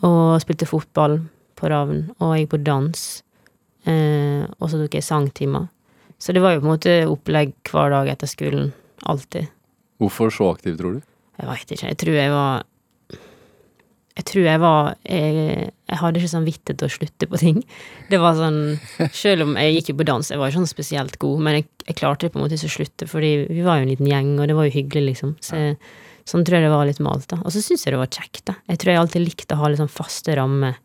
[0.00, 1.18] og spilte fotball
[1.58, 3.04] på Ravn, og jeg gikk på dans,
[3.84, 5.68] eh, og så tok jeg sangtimer.
[6.18, 8.72] Så det var jo på en måte opplegg hver dag etter skolen,
[9.06, 9.52] alltid.
[10.00, 11.06] Hvorfor så aktiv, tror du?
[11.38, 12.64] Jeg veit ikke, jeg tror jeg var
[14.18, 17.60] Jeg tror jeg var Jeg, jeg hadde ikke samvittighet til å slutte på ting.
[18.10, 18.58] Det var sånn
[19.14, 21.68] Selv om jeg gikk jo på dans, jeg var ikke sånn spesielt god, men jeg,
[21.86, 24.34] jeg klarte på en måte ikke å slutte, fordi vi var jo en liten gjeng,
[24.42, 25.36] og det var jo hyggelig, liksom.
[25.44, 25.62] Så
[26.28, 27.38] sånn tror jeg det var litt med alt, da.
[27.46, 28.56] Og så syns jeg det var kjekt, da.
[28.68, 30.76] Jeg tror jeg alltid likte å ha litt sånn faste rammer.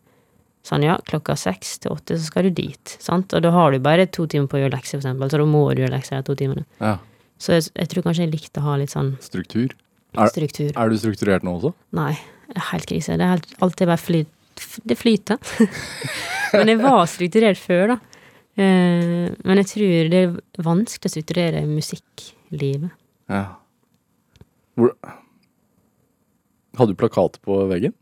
[0.64, 3.34] Sånn, ja, klokka seks til åtte, så skal du dit, sant.
[3.36, 5.48] Og da har du bare to timer på å gjøre lekser, for eksempel, så da
[5.50, 6.64] må du gjøre lekser de to timene.
[6.80, 6.94] Ja.
[7.36, 9.74] Så jeg, jeg tror kanskje jeg likte å ha litt sånn Struktur.
[10.14, 10.70] Er- struktur.
[10.78, 11.74] Er du strukturert nå også?
[11.98, 12.33] Nei, det
[12.70, 13.18] helt krise.
[13.18, 14.64] Det er helt, alltid bare flyt.
[14.86, 15.38] Det flyter.
[16.54, 17.98] men jeg var strukturert før, da.
[18.54, 22.94] Eh, men jeg tror det er vanskelig å strukturere musikklivet.
[23.32, 23.44] Ja.
[24.78, 24.94] Hvor
[26.74, 27.92] Hadde du plakater på veggen?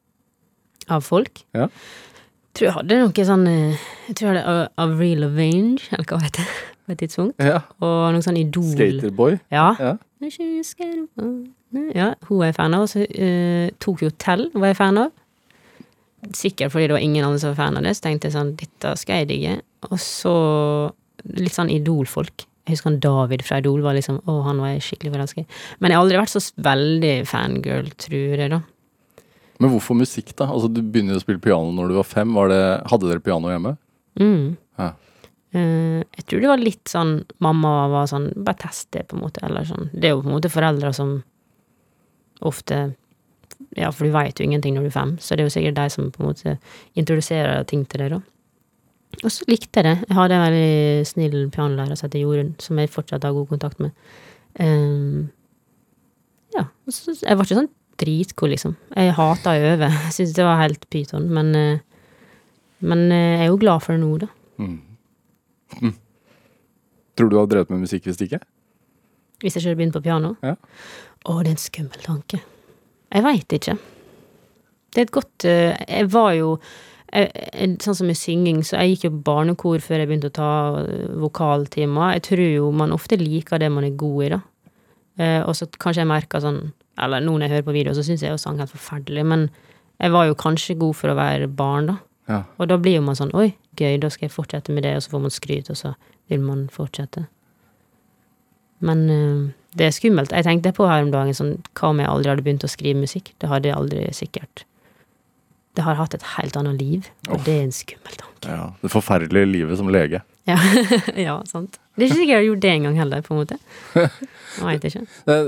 [0.89, 1.45] Av folk.
[1.53, 1.69] Ja.
[1.69, 6.09] Jeg Tror jeg hadde noe sånn eh, Jeg tror jeg hadde Av Real Avange, eller
[6.09, 7.41] hva det heter, på et tidspunkt.
[7.41, 7.63] Ja.
[7.81, 8.73] Og noe sånn Idol.
[8.75, 9.39] Skaterboy?
[9.53, 9.67] Ja.
[9.81, 9.97] Ja.
[11.73, 12.87] Ja, hun var jeg fan av.
[12.87, 15.13] Og så uh, Tokyo Hotel var jeg fan av.
[16.37, 18.55] Sikkert fordi det var ingen andre som var fan av det, så tenkte jeg sånn,
[18.61, 19.57] dette skal jeg digge.
[19.91, 20.35] Og så
[21.39, 22.47] litt sånn Idol-folk.
[22.63, 25.63] Jeg husker han David fra Idol var liksom Å, han var jeg skikkelig forelsket i.
[25.83, 28.61] Men jeg har aldri vært så veldig fangirl, tror jeg, da.
[29.63, 30.49] Men hvorfor musikk, da?
[30.51, 32.31] Altså, Du begynner å spille piano når du var fem.
[32.39, 33.75] Var det, hadde dere piano hjemme?
[34.21, 34.55] Mm.
[34.79, 34.93] Ja.
[35.53, 37.11] Uh, jeg tror det var litt sånn
[37.45, 39.43] Mamma var sånn Bare test det, på en måte.
[39.47, 39.91] Eller sånn.
[39.93, 41.19] Det er jo på en måte foreldre som
[42.43, 42.83] ofte
[43.79, 45.77] Ja, for du veit jo ingenting når du er fem, så det er jo sikkert
[45.79, 46.57] de som på en måte
[46.99, 48.19] introduserer ting til deg, da.
[49.23, 50.09] Og så likte jeg det.
[50.09, 53.81] Jeg hadde en veldig snill pianolærer som heter Jorunn, som jeg fortsatt har god kontakt
[53.81, 53.93] med.
[54.59, 55.31] Um,
[56.57, 56.67] ja.
[56.89, 57.71] Så, jeg var ikke sånn
[58.03, 58.77] dritgod, liksom.
[58.97, 59.91] Jeg hata å øve.
[60.09, 61.89] Jeg syntes det var helt pyton, men eh,
[62.83, 64.27] Men eh, jeg er jo glad for det nå, da.
[64.59, 64.81] Mm.
[65.79, 65.93] Mm.
[67.15, 68.41] Tror du du hadde drevet med musikk hvis ikke?
[69.39, 70.33] Hvis jeg ikke hadde begynt på piano?
[70.43, 70.57] Ja.
[71.23, 72.41] Å, det er en skummel tanke.
[73.13, 73.77] Jeg veit ikke.
[74.93, 76.55] Det er et godt eh, Jeg var jo
[77.13, 80.37] jeg, jeg, Sånn som med synging, så jeg gikk jo barnekor før jeg begynte å
[80.37, 82.15] ta øh, vokaltimer.
[82.17, 84.41] Jeg tror jo man ofte liker det man er god i, da.
[85.21, 86.63] Eh, og så kanskje jeg merker sånn
[87.03, 89.47] Eller nå når jeg hører på video, så syns jeg jo sang helt forferdelig, men
[90.01, 91.99] jeg var jo kanskje god for å være barn, da.
[92.29, 92.41] Ja.
[92.61, 95.05] Og da blir jo man sånn Oi, gøy, da skal jeg fortsette med det, og
[95.05, 95.95] så får man skryt, og så
[96.33, 97.27] vil man fortsette.
[98.85, 100.35] Men eh, det er skummelt.
[100.35, 103.01] Jeg tenkte på her om dagen sånn Hva om jeg aldri hadde begynt å skrive
[103.01, 103.33] musikk?
[103.41, 104.67] Det hadde jeg aldri sikkert.
[105.73, 107.45] Det har hatt et helt annet liv, og oh.
[107.47, 108.53] det er en skummel tanke.
[108.53, 108.67] ja.
[108.83, 110.21] Det forferdelige livet som lege.
[110.45, 110.59] Ja,
[111.29, 111.79] ja sant.
[111.97, 113.57] Det er ikke sikkert jeg har gjort det engang heller, på en måte.
[113.95, 115.07] Jeg veit ikke.
[115.29, 115.39] Det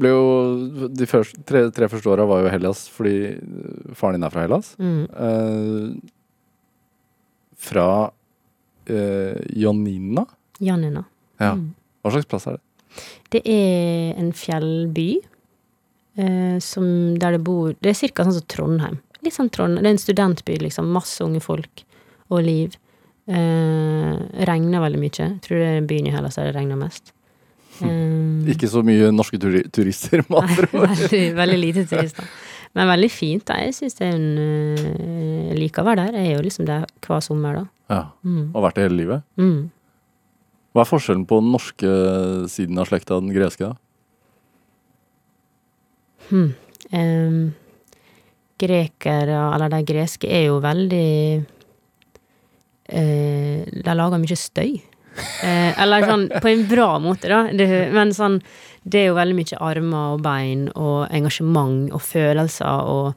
[0.00, 3.16] ble jo De første, tre, tre første åra var jo Hellas fordi
[3.98, 4.70] faren din er fra Hellas.
[4.80, 5.02] Mm.
[5.26, 5.88] Eh,
[7.66, 7.88] fra
[8.86, 10.24] eh, Janina.
[10.62, 11.04] Janina.
[11.42, 11.52] Ja.
[11.58, 11.74] Mm.
[12.06, 12.62] Hva slags plass er det?
[13.34, 15.10] Det er en fjellby
[16.16, 16.86] eh, som,
[17.20, 19.00] der det bor Det er cirka sånn som Trondheim.
[19.26, 19.82] Litt sånn Trondheim.
[19.82, 20.88] Det er en studentby, liksom.
[20.94, 21.82] Masse unge folk
[22.30, 22.78] og liv.
[23.26, 24.14] Eh,
[24.46, 25.12] regner veldig mye.
[25.18, 27.12] Jeg tror det er byen i Hellas der det regner mest.
[27.82, 30.86] Um, Ikke så mye norske turi turister, med andre ord.
[30.94, 32.28] veldig, veldig lite turister.
[32.76, 33.52] Men veldig fint.
[33.52, 36.20] Jeg syns det er en eh, Jeg liker å være der.
[36.20, 37.64] Jeg er jo liksom der hver sommer, da.
[37.92, 38.02] Ja.
[38.26, 38.50] Mm.
[38.52, 39.26] Og vært det hele livet.
[39.40, 39.58] Mm.
[40.76, 41.90] Hva er forskjellen på den norske
[42.52, 43.70] siden av slekta og den greske?
[43.70, 43.78] da?
[46.28, 46.50] Hmm.
[46.92, 47.54] Um,
[48.60, 51.08] grekere, eller de greske, er jo veldig
[52.92, 54.76] uh, De lager mye støy.
[55.16, 57.46] Uh, eller sånn på en bra måte, da.
[57.56, 58.36] Det, men sånn
[58.84, 63.14] Det er jo veldig mye armer og bein og engasjement og følelser og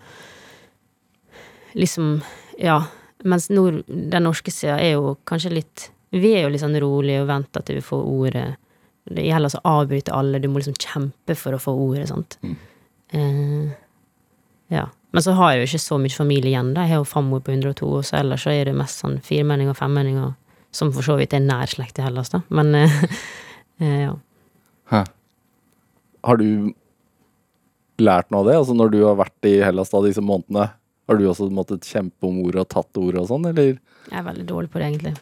[1.76, 2.22] liksom
[2.56, 2.86] Ja.
[3.28, 7.24] Mens nord, den norske sida er jo kanskje litt Vi er jo litt sånn rolige
[7.24, 8.48] og venter til vi får ordet.
[9.10, 10.42] Det gjelder altså å avbryte alle.
[10.42, 12.38] Du må liksom kjempe for å få ordet, sant.
[13.14, 13.70] Eh,
[14.74, 14.88] ja.
[15.12, 16.86] Men så har jeg jo ikke så mye familie igjen, da.
[16.86, 19.74] Jeg har jo farmor på 102, og så ellers så er det mest sånn firmenninger
[19.74, 20.34] og femmenninger,
[20.76, 22.44] som for så vidt er nær slekt i Hellas, da.
[22.54, 23.00] Men eh,
[23.82, 24.14] eh, ja.
[24.94, 25.06] Hæ.
[26.26, 26.74] Har du
[28.02, 28.60] lært noe av det?
[28.60, 30.70] Altså Når du har vært i Hellas da disse månedene,
[31.10, 33.80] har du også måttet kjempe om ordet og tatt ordet og sånn, eller?
[34.10, 35.16] Jeg er veldig dårlig på det, egentlig.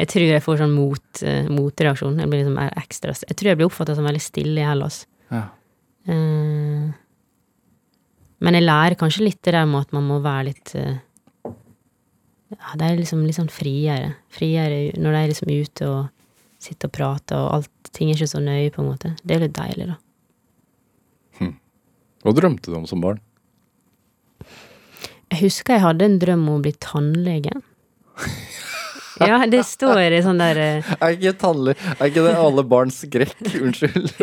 [0.00, 2.18] Jeg tror jeg får sånn mot, eh, motreaksjon.
[2.22, 5.04] Jeg blir liksom ekstra Jeg tror jeg blir oppfatta som veldig stille i Hellas.
[5.30, 5.44] Ja.
[6.08, 6.88] Uh,
[8.40, 10.96] men jeg lærer kanskje litt det der med at man må være litt uh,
[11.44, 14.14] Ja, de er liksom litt sånn friere.
[14.32, 16.08] Friere når de er liksom ute og
[16.60, 19.12] sitter og prater, og alt ting er ikke så nøye, på en måte.
[19.22, 20.00] Det er jo litt deilig, da.
[22.20, 23.20] Hva drømte du om som barn?
[25.30, 27.54] Jeg husker jeg hadde en drøm om å bli tannlege.
[29.20, 33.02] Ja, det står i sånn der eh, Er ikke tannlig Er ikke det alle barns
[33.04, 33.34] skrekk?
[33.60, 34.14] Unnskyld.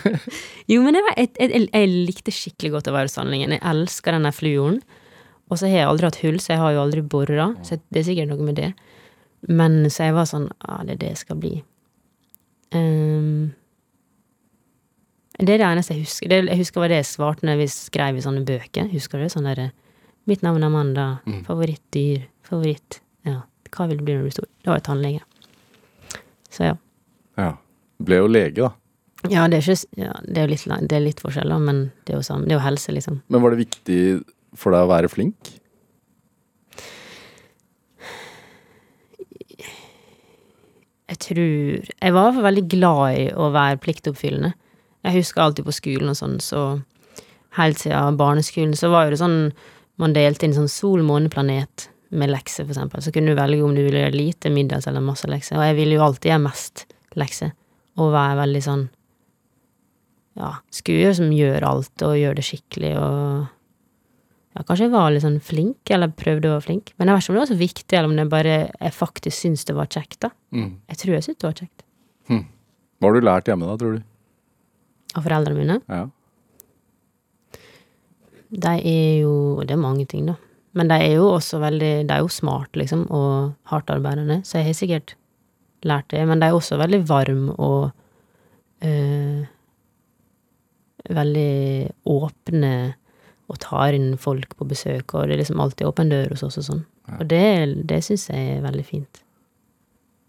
[0.72, 3.52] Jo, men jeg, var- jeg, jeg, jeg likte skikkelig godt å være tannlegen.
[3.56, 4.78] Jeg elsker den der fluoren.
[5.50, 7.48] Og så har jeg aldri hatt hull, så jeg har jo aldri bora.
[7.66, 8.70] Så det er sikkert noe med det.
[9.50, 11.52] Men så jeg var sånn Ja, det er det jeg skal bli.
[12.76, 13.50] Ehm,
[15.40, 16.30] det er det eneste jeg husker.
[16.30, 18.88] Det, jeg husker hva det jeg svarte når vi skrev i sånne bøker.
[18.92, 19.28] Husker du?
[19.32, 19.70] Sånn derre
[20.28, 21.06] Mitt navn er Amanda.
[21.46, 22.26] Favorittdyr.
[22.46, 23.00] Favoritt
[23.76, 24.48] hva vil du bli når du blir stor?
[24.64, 25.24] Da var jeg tannlege.
[26.50, 26.76] Så ja.
[27.40, 27.50] Ja.
[28.00, 28.70] Ble jo lege, da.
[29.28, 32.14] Ja, det er, ikke, ja, det er litt, det er litt forskjell, da, men det
[32.14, 33.18] er jo sånn, Det er jo helse, liksom.
[33.28, 33.98] Men var det viktig
[34.56, 35.50] for deg å være flink?
[41.10, 44.54] Jeg tror Jeg var veldig glad i å være pliktoppfyllende.
[45.04, 46.80] Jeg husker alltid på skolen og sånn, så
[47.58, 49.38] helt siden barneskolen så var jo det sånn
[50.00, 53.02] man delte inn sånn sol, måne, planet med lekser, for eksempel.
[53.04, 55.58] Så kunne du velge om du ville gjøre lite, middels eller masse lekser.
[55.58, 56.86] Og jeg ville jo alltid gjøre mest
[57.18, 57.54] lekser,
[58.00, 58.88] og være veldig sånn
[60.38, 63.48] Ja, skulle jo som gjøre alt og gjøre det skikkelig og
[64.54, 66.92] ja, kanskje jeg var litt sånn flink, eller prøvde å være flink.
[66.98, 69.36] Men jeg vet ikke om det var så viktig, eller om det bare jeg faktisk
[69.36, 70.30] syntes det var kjekt, da.
[70.54, 70.72] Mm.
[70.90, 71.84] Jeg tror jeg syntes det var kjekt.
[73.00, 74.02] Hva har du lært hjemme, da, tror du?
[75.16, 75.76] Av foreldrene mine.
[75.88, 76.02] Ja.
[78.50, 80.36] De er jo Det er mange ting, da.
[80.78, 84.70] Men de er jo også veldig De er jo smart, liksom, og hardtarbeidende, så jeg
[84.70, 85.14] har sikkert
[85.86, 86.22] lært det.
[86.28, 87.90] Men de er også veldig varme og
[88.84, 89.48] øh,
[91.10, 92.72] Veldig åpne
[93.50, 96.58] og tar inn folk på besøk, og det er liksom alltid åpen dør hos oss
[96.60, 96.82] og sånn.
[97.16, 97.40] Og det,
[97.88, 99.22] det syns jeg er veldig fint.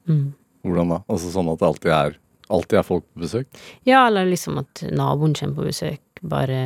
[0.09, 0.31] Mm.
[0.65, 0.97] Hvordan da?
[1.11, 2.15] Altså sånn at det alltid er,
[2.55, 3.61] alltid er folk på besøk?
[3.85, 6.61] Ja, eller liksom at naboen kommer på besøk, bare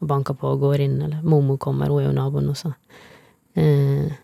[0.00, 2.72] og banker på og går inn, eller mormor kommer, hun er jo naboen også.
[3.60, 4.18] Eh,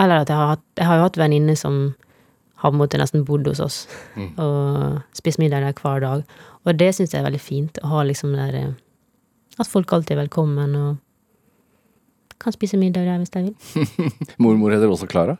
[0.00, 1.80] eller at jeg har hatt Jeg har jo hatt venninner som
[2.60, 3.76] har på en måte nesten bodd hos oss,
[4.36, 6.24] og spist middag der hver dag.
[6.68, 8.74] Og det syns jeg er veldig fint, å ha liksom der eh,
[9.60, 13.54] At folk alltid er velkommen, og kan spise middag der hvis de vil.
[14.44, 15.38] Mormor heter også Klara.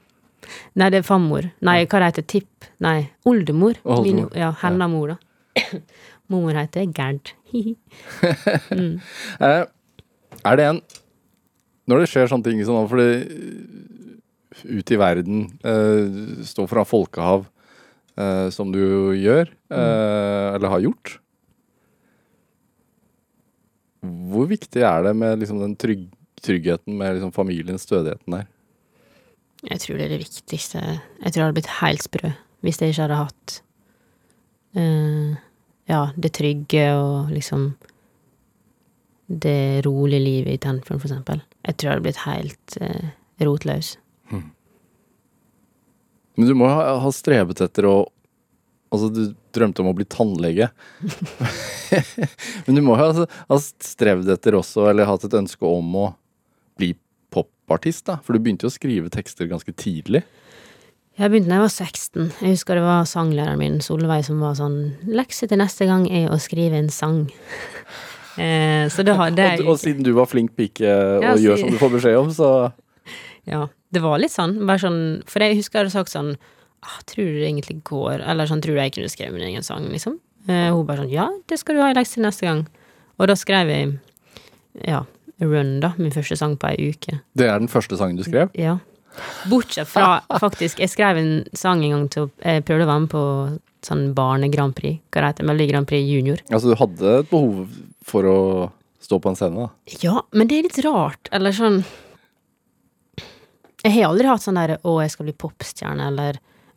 [0.81, 1.51] Nei, det er farmor.
[1.65, 2.69] Nei, hva det heter Tipp?
[2.85, 3.77] Nei, oldemor.
[4.05, 5.61] Min, ja, hennes mor, da.
[6.33, 7.35] Mormor heter Gerd.
[7.53, 7.77] Hihi.
[9.41, 9.63] Eh,
[10.41, 10.81] er det en
[11.91, 17.49] Når det skjer sånne ting sånn, fordi eh, ute i verden, uh, stå fra folkehav,
[18.21, 18.81] uh, som du
[19.19, 21.17] gjør, eh, eller har gjort
[24.01, 26.07] Hvor viktig er det med liksom, den trygg,
[26.41, 28.47] tryggheten med liksom, familiens stødigheten der?
[29.67, 30.81] Jeg tror det er det viktigste.
[30.81, 32.31] Jeg tror jeg hadde blitt helt sprø
[32.65, 33.55] hvis jeg ikke hadde hatt
[34.77, 35.37] uh,
[35.89, 37.71] ja, det trygge og liksom
[39.31, 41.41] det rolige livet i Tenfjord, for eksempel.
[41.71, 43.11] Jeg tror jeg hadde blitt helt eh,
[43.47, 43.95] rotløs.
[46.41, 47.99] Men du må ha, ha strevet etter å
[48.91, 50.67] Altså, du drømte om å bli tannlege.
[52.67, 56.09] Men du må jo ha, ha strevd etter også, eller hatt et ønske om å
[56.75, 56.89] bli
[57.31, 58.17] popartist, da?
[58.27, 60.25] For du begynte jo å skrive tekster ganske tidlig.
[61.21, 62.27] Jeg begynte da jeg var 16.
[62.41, 66.27] Jeg husker det var sanglæreren min, Solveig, som var sånn 'Lekse til neste gang er
[66.35, 67.31] å skrive en sang'.
[68.37, 71.43] Eh, så det har, det er, Og, og siden du var flink pike Ja, og
[71.43, 72.51] gjør som du får beskjed om, så
[73.49, 76.35] Ja, det var litt sånn, bare sånn For jeg husker jeg hadde sagt sånn
[76.83, 79.67] ah, 'Tror du det egentlig går?' Eller sånn 'Tror du jeg kunne skrevet min egen
[79.67, 80.21] sang?' liksom.
[80.49, 82.67] Eh, hun bare sånn 'Ja, det skal du ha i lekse til neste gang'.
[83.19, 83.99] Og da skrev jeg
[84.87, 85.05] ja,
[85.41, 87.21] Run, da, min første sang på ei uke.
[87.37, 88.51] Det er den første sangen du skrev?
[88.55, 88.79] Ja.
[89.51, 93.11] Bortsett fra, faktisk, jeg skrev en sang en gang til Jeg prøvde å være med
[93.11, 93.25] på
[93.83, 95.01] sånn barne-Grand Prix.
[95.11, 96.39] Hva det heter Melodi Grand Prix Junior.
[96.51, 97.69] Altså, du hadde et behov
[98.05, 98.39] for å
[99.01, 99.69] stå på en scene, da?
[100.03, 101.85] Ja, men det er litt rart, eller sånn
[103.85, 106.37] Jeg har aldri hatt sånn derre 'Å, jeg skal bli popstjerne', eller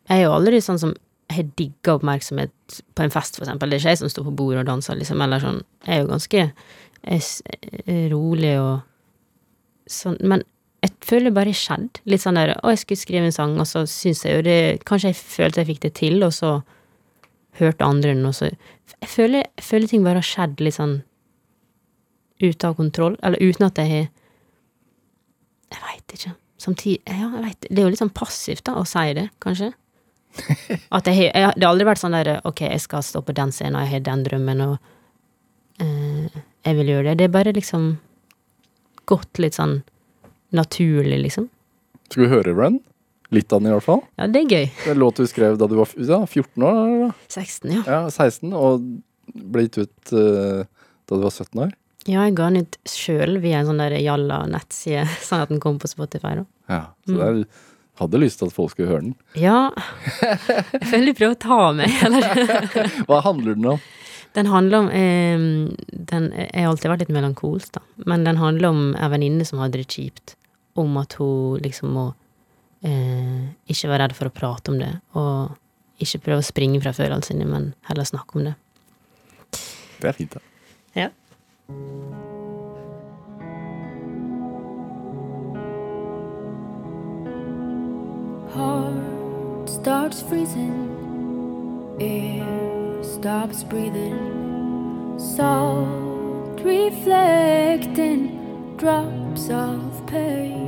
[0.09, 0.93] Jeg er jo aldri sånn som
[1.29, 2.51] Jeg har digga oppmerksomhet
[2.95, 3.69] på en fest, for eksempel.
[3.69, 5.61] Det er ikke jeg som står på bordet og danser, liksom, eller sånn.
[5.87, 6.51] Jeg er jo ganske
[7.07, 7.41] s-
[7.87, 8.81] eh, rolig og
[9.87, 10.43] sånn, men
[10.83, 11.99] jeg føler det bare det skjedde.
[12.05, 14.85] Litt sånn der 'Å, jeg skulle skrive en sang', og så syns jeg jo det
[14.85, 16.63] Kanskje jeg følte jeg fikk det til, og så
[17.59, 21.01] hørte andre enn så Jeg føler, jeg føler ting bare har skjedd litt sånn
[22.43, 24.09] ute av kontroll, eller uten at jeg har
[25.73, 26.33] Jeg veit ikke.
[26.57, 29.73] Samtidig Ja, jeg vet Det er jo litt sånn passivt, da, å si det, kanskje.
[30.97, 33.51] At jeg jeg, Det har aldri vært sånn der Ok, jeg skal stå på den
[33.53, 34.77] scenen, og jeg har den drømmen, og
[35.83, 37.17] eh, jeg vil gjøre det.
[37.19, 37.97] Det er bare liksom
[39.09, 39.81] gått litt sånn
[40.55, 41.49] naturlig, liksom.
[42.09, 42.79] Skal vi høre Run?
[43.33, 44.03] Litt av den, i hvert fall.
[44.19, 44.67] Ja, det er gøy.
[44.69, 46.79] Det er en låt du skrev da du var ja, 14 år?
[46.83, 47.83] eller 16, ja.
[47.87, 48.83] Ja, 16, og
[49.33, 50.63] ble gitt ut uh,
[51.09, 51.73] da du var 17 år?
[52.03, 55.79] Ja, jeg ga den ut sjøl via en sånn der Jalla-nettside, sånn at den kom
[55.81, 56.47] på Spotify, da.
[56.71, 57.21] Ja, så mm.
[57.21, 57.43] der
[58.01, 59.17] hadde lyst til at folk skulle høre den.
[59.47, 59.71] Ja.
[60.21, 63.83] Jeg føler de prøver å ta meg, eller Hva handler den om?
[64.33, 65.43] Den handler om eh,
[66.09, 67.83] den, Jeg har alltid vært litt melankolsk, da.
[68.09, 70.33] Men den handler om ei venninne som hadde det kjipt.
[70.73, 72.07] Om at hun liksom må
[72.83, 74.93] eh, ikke være redd for å prate om det.
[75.19, 78.55] Og ikke prøve å springe fra følelsene sine, men heller snakke om det.
[80.01, 80.41] Det er fint, da.
[80.95, 81.09] Ja.
[88.53, 90.75] Heart starts freezing,
[91.99, 98.39] air stops breathing, salt reflecting
[98.77, 100.62] drops of pain.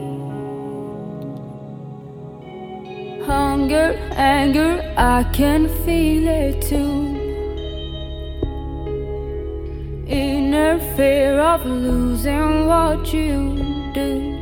[3.26, 7.18] Hunger, anger, I can feel it too.
[10.08, 13.58] Inner fear of losing what you
[13.96, 14.38] do.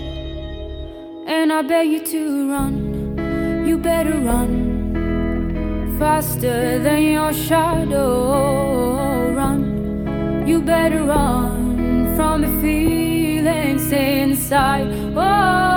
[1.28, 9.32] And I beg you to run, you better run faster than your shadow.
[9.34, 14.89] Run, you better run from the feelings inside.
[15.15, 15.72] Oh,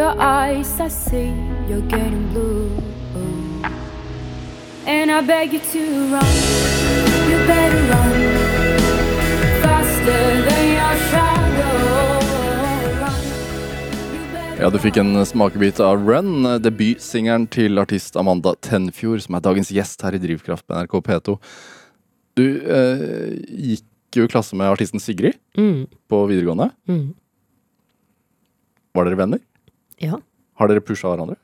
[0.00, 1.28] your eyes, I see
[1.68, 2.70] you're getting blue.
[4.86, 5.82] And I beg you to
[6.12, 6.32] run,
[7.30, 8.14] you better run
[9.60, 11.76] faster than your shadow.
[14.60, 19.70] Ja, du fikk en smakebit av Run, debutsingeren til artist Amanda Tenfjord, som er dagens
[19.72, 21.36] gjest her i Drivkraft på NRK P2.
[22.36, 23.86] Du eh, gikk
[24.16, 25.86] jo i klasse med artisten Sigrid Mm.
[26.08, 26.70] på videregående.
[26.88, 27.06] Mm.
[28.96, 29.40] Var dere venner?
[30.00, 30.18] Ja.
[30.60, 31.36] Har dere pusha hverandre?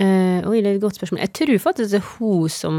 [0.00, 1.20] Eh, oi, det er et godt spørsmål.
[1.20, 2.76] Jeg tror faktisk det er hun som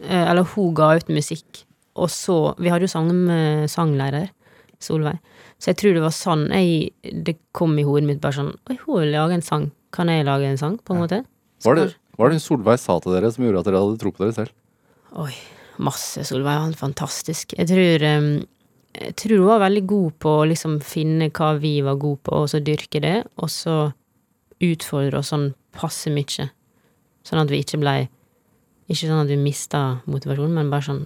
[0.00, 3.10] eh, Eller hun ga ut musikk, og så Vi hadde jo sang,
[3.68, 4.30] sanglærer,
[4.80, 5.18] Solveig.
[5.60, 6.92] Så jeg tror det var sånn jeg,
[7.24, 9.68] det kom i hodet mitt bare sånn Oi, hun vil lage en sang.
[9.94, 10.78] Kan jeg lage en sang?
[10.84, 11.20] På en måte.
[11.60, 11.84] Så Var det,
[12.20, 14.54] var det Solveig sa til dere som gjorde at dere hadde tro på dere selv?
[15.20, 15.32] Oi,
[15.84, 16.58] masse Solveig.
[16.64, 17.54] Han er fantastisk.
[17.56, 18.30] Jeg tror eh,
[19.04, 22.40] Jeg tror hun var veldig god på å liksom finne hva vi var gode på,
[22.44, 23.76] og så dyrke det, og så
[24.62, 26.50] utfordre oss sånn passe mye.
[27.24, 28.02] Sånn at vi ikke blei
[28.84, 30.98] Ikke sånn at vi mista motivasjonen, men bare sånn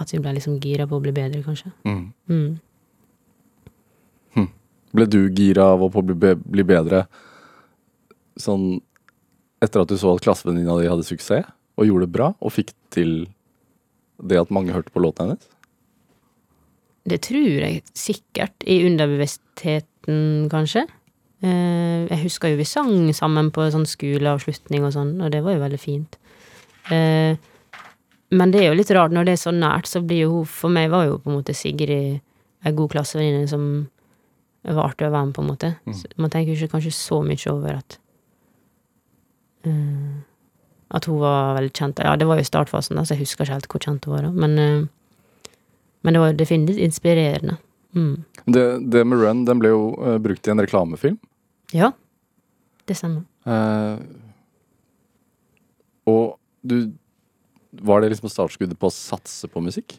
[0.00, 1.68] at vi blei liksom gira på å bli bedre, kanskje.
[1.84, 2.06] Mm.
[2.32, 2.54] Mm.
[4.96, 7.04] Ble du gira av å bli, bli bedre
[8.40, 8.78] sånn
[9.64, 12.72] etter at du så at klassevenninna di hadde suksess, og gjorde det bra, og fikk
[12.94, 13.26] til
[14.16, 15.48] det at mange hørte på låten hennes?
[17.06, 20.86] Det tror jeg sikkert, i underbevisstheten, kanskje.
[21.44, 25.56] Eh, jeg husker jo vi sang sammen på sånn skoleavslutning og sånn, og det var
[25.56, 26.16] jo veldig fint.
[26.92, 27.36] Eh,
[28.36, 30.48] men det er jo litt rart, når det er så nært, så blir jo hun
[30.50, 32.22] For meg var jo på en måte Sigrid
[32.66, 33.66] ei god klassevenninne som
[34.66, 35.68] var artig å være med, på en måte.
[35.94, 37.98] Så man tenker ikke kanskje så mye over at
[39.66, 40.16] eh,
[40.90, 41.98] At hun var veldig kjent.
[42.02, 44.14] Ja, det var jo i startfasen, da, så jeg husker ikke helt hvor kjent hun
[44.16, 44.88] var da, men
[46.06, 47.56] men det var definitivt inspirerende.
[47.96, 48.24] Mm.
[48.44, 51.16] Det, det med Run den ble jo uh, brukt i en reklamefilm.
[51.74, 51.92] Ja,
[52.86, 53.24] det stemmer.
[53.46, 53.98] Uh,
[56.06, 56.36] og
[56.66, 56.92] du
[57.76, 59.98] Var det liksom startskuddet på å satse på musikk?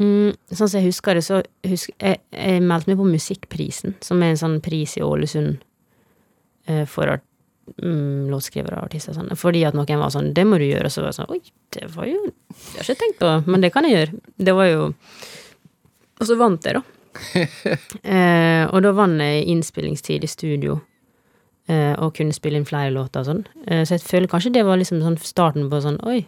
[0.00, 4.22] Mm, sånn som jeg husker det, så husk, jeg, jeg meldte meg på Musikkprisen, som
[4.24, 5.58] er en sånn pris i Ålesund
[6.70, 7.26] uh, for art,
[7.76, 9.12] mm, låtskrivere og artister.
[9.16, 9.28] Sånn.
[9.36, 11.42] Fordi at noen var sånn 'Det må du gjøre', og så var jeg sånn 'Oi,
[11.76, 14.20] det var jo Det har jeg ikke tenkt på, men det kan jeg gjøre'.
[14.38, 14.94] Det var jo
[16.20, 16.82] Og så vant jeg, da.
[18.14, 20.78] eh, og da vant jeg innspillingstid i studio.
[21.70, 23.42] Eh, og kunne spille inn flere låter og sånn.
[23.66, 26.24] Eh, så jeg føler kanskje det var liksom sånn starten på sånn Oi,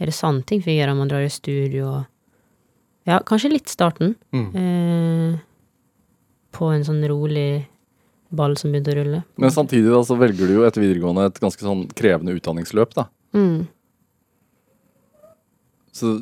[0.00, 1.88] er det sant ting fungerer når man drar i studio?
[1.98, 2.04] og
[3.06, 4.16] ja, kanskje litt starten.
[4.34, 5.36] Eh,
[6.56, 7.66] på en sånn rolig
[8.34, 9.20] ball som begynte å rulle.
[9.38, 12.96] Men samtidig da, så velger du jo etter videregående et ganske sånn krevende utdanningsløp.
[12.96, 13.06] da.
[13.36, 13.68] Mm.
[15.94, 16.16] Så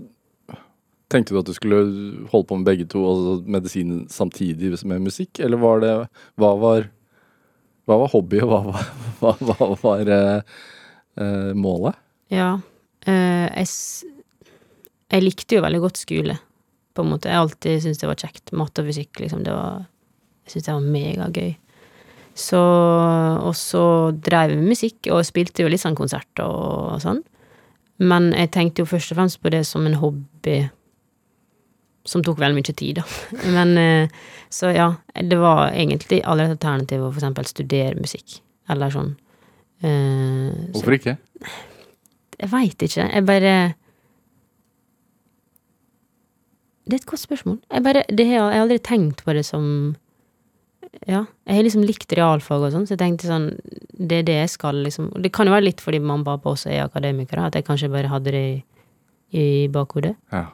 [1.15, 1.81] tenkte du at du skulle
[2.33, 5.41] holde på med begge to, altså medisin samtidig med musikk?
[5.41, 5.95] Eller var det
[6.41, 6.89] Hva var,
[7.87, 8.89] hva var hobby, og hva var,
[9.23, 10.61] hva, hva var eh,
[11.21, 11.99] eh, målet?
[12.35, 12.57] Ja.
[13.07, 13.69] Eh, jeg,
[15.13, 16.39] jeg likte jo veldig godt skole,
[16.95, 17.31] på en måte.
[17.31, 18.55] Jeg alltid syntes det var kjekt.
[18.57, 19.45] Matte og fysikk, liksom.
[19.47, 19.85] Det var,
[20.45, 21.53] jeg syntes det var megagøy.
[22.35, 23.85] Så Og så
[24.27, 27.23] drev vi musikk, og spilte jo litt sånn konserter og sånn.
[28.03, 30.65] Men jeg tenkte jo først og fremst på det som en hobby
[32.05, 33.05] som tok veldig mye tid, da.
[33.55, 34.09] Men eh,
[34.53, 39.15] så ja, det var egentlig aldri et alternativ å for eksempel studere musikk, eller sånn.
[39.83, 41.17] Eh, så- Hvorfor ikke?
[42.41, 43.09] jeg veit ikke.
[43.15, 43.75] Jeg bare
[46.85, 47.59] Det er et godt spørsmål.
[47.73, 49.97] Jeg bare det har, Jeg har aldri tenkt på det som
[51.09, 51.25] Ja.
[51.47, 53.49] Jeg har liksom likt realfag og sånn, så jeg tenkte sånn
[53.99, 55.11] Det er det jeg skal, liksom.
[55.23, 57.91] Det kan jo være litt fordi mamma og pappa også er akademikere, at jeg kanskje
[57.91, 58.65] bare hadde det i,
[59.39, 60.17] i bakhodet.
[60.33, 60.47] Ja.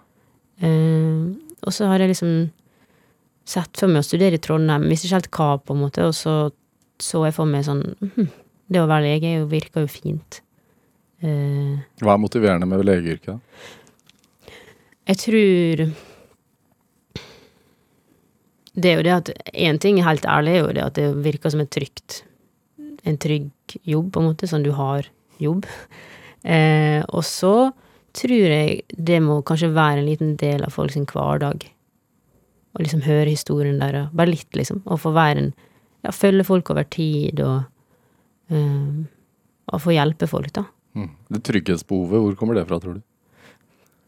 [0.60, 1.20] Eh,
[1.64, 2.34] og så har jeg liksom
[3.50, 6.14] sett for meg å studere i Trondheim, visste ikke helt hva, på en måte, og
[6.16, 6.34] så
[7.00, 8.26] så jeg for meg sånn hm,
[8.68, 10.42] Det å være lege jo- virker jo fint.
[11.24, 13.40] Eh, Hva er motiverende med legeyrket?
[15.08, 15.80] Jeg tror
[18.76, 21.08] Det er jo det at Én ting, er helt ærlig, er jo det at det
[21.24, 22.20] virker som et trygt
[23.08, 23.48] En trygg
[23.88, 25.08] jobb, på en måte, sånn du har
[25.40, 25.64] jobb.
[26.40, 27.70] Eh, og så
[28.16, 31.66] tror jeg det må kanskje være en liten del av folk sin hverdag.
[32.70, 34.10] Å liksom høre historien deres.
[34.14, 34.82] Bare litt, liksom.
[34.86, 35.52] Og få være en
[36.00, 37.66] Ja, følge folk over tid, og
[38.48, 39.08] um,
[39.68, 40.64] Og få hjelpe folk, da.
[40.96, 41.10] Mm.
[41.28, 43.02] Det trygghetsbehovet, hvor kommer det fra, tror du?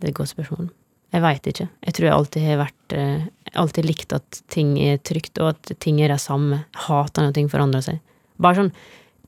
[0.01, 0.71] Det er et godt spørsmål.
[1.13, 1.69] Jeg veit ikke.
[1.85, 3.27] Jeg tror jeg alltid har vært eh,
[3.61, 6.65] alltid likt at ting er trygt, og at ting er det samme.
[6.89, 8.01] Hater når ting forandrer seg.
[8.41, 8.73] Bare sånn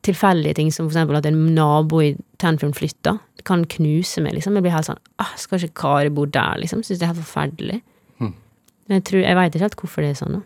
[0.05, 4.57] tilfeldige ting som for eksempel at en nabo i Tanfjorden flytter, kan knuse meg, liksom.
[4.57, 6.83] Jeg blir helt sånn ah, Skal ikke Kari bo der, liksom?
[6.85, 7.81] Syns det er helt forferdelig.
[8.23, 8.35] Hm.
[8.89, 10.39] Men jeg tror, jeg veit ikke helt hvorfor det er sånn.
[10.39, 10.45] da.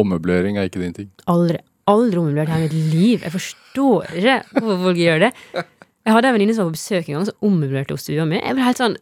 [0.00, 1.10] Ommøblering er ikke din ting.
[1.30, 1.58] Aldri,
[1.90, 3.24] aldri ommøblert hele mitt liv.
[3.26, 5.32] Jeg forstår ikke hvorfor folk gjør det.
[5.54, 8.38] Jeg hadde en venninne som var på besøk en gang, som ommøblerte hos stua mi.
[8.40, 8.96] Jeg ble helt sånn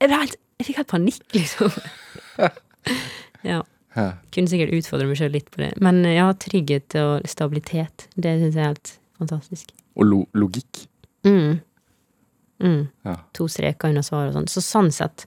[0.00, 1.74] Jeg, ble helt, jeg fikk helt panikk, liksom.
[3.50, 3.60] ja.
[3.96, 4.06] Hæ.
[4.32, 5.72] Kunne sikkert utfordre meg sjøl litt på det.
[5.82, 9.74] Men eh, ja, trygghet og stabilitet, det syns jeg er helt fantastisk.
[9.98, 10.86] Og lo logikk.
[11.26, 11.58] Mm.
[12.60, 12.88] Mm.
[13.06, 13.16] Ja.
[13.38, 14.48] To streker under svaret og sånn.
[14.52, 15.26] Så sånn sett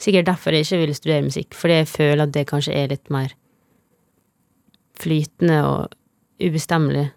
[0.00, 3.10] sikkert derfor jeg ikke ville studere musikk, fordi jeg føler at det kanskje er litt
[3.14, 3.34] mer
[4.98, 5.94] flytende og
[6.42, 7.08] ubestemmelig.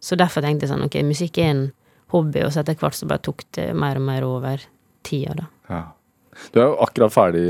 [0.00, 1.64] Så derfor tenkte jeg sånn, ok, musikk er en
[2.14, 4.62] hobby, og så etter hvert så bare tok det mer og mer over
[5.06, 5.48] tida, da.
[5.70, 5.82] Ja.
[6.54, 7.42] Du er jo akkurat ferdig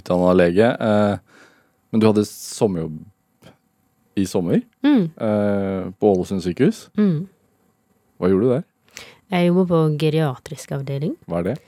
[0.00, 1.16] utdanna lege, eh,
[1.92, 3.02] men du hadde sommerjobb
[4.18, 6.88] i sommer Mm, eh, på Ålesund sykehus.
[6.98, 7.26] mm.
[8.20, 8.64] Hva gjorde du der?
[9.34, 11.16] Jeg jobber på geriatrisk avdeling.
[11.26, 11.58] Hva er det?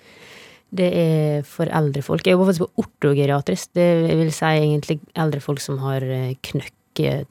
[0.77, 2.27] Det er for eldre folk.
[2.27, 3.71] Jeg jobber faktisk på ortogeriatrisk.
[3.75, 3.87] Det
[4.19, 6.05] vil si egentlig eldre folk som har
[6.47, 7.27] knøkket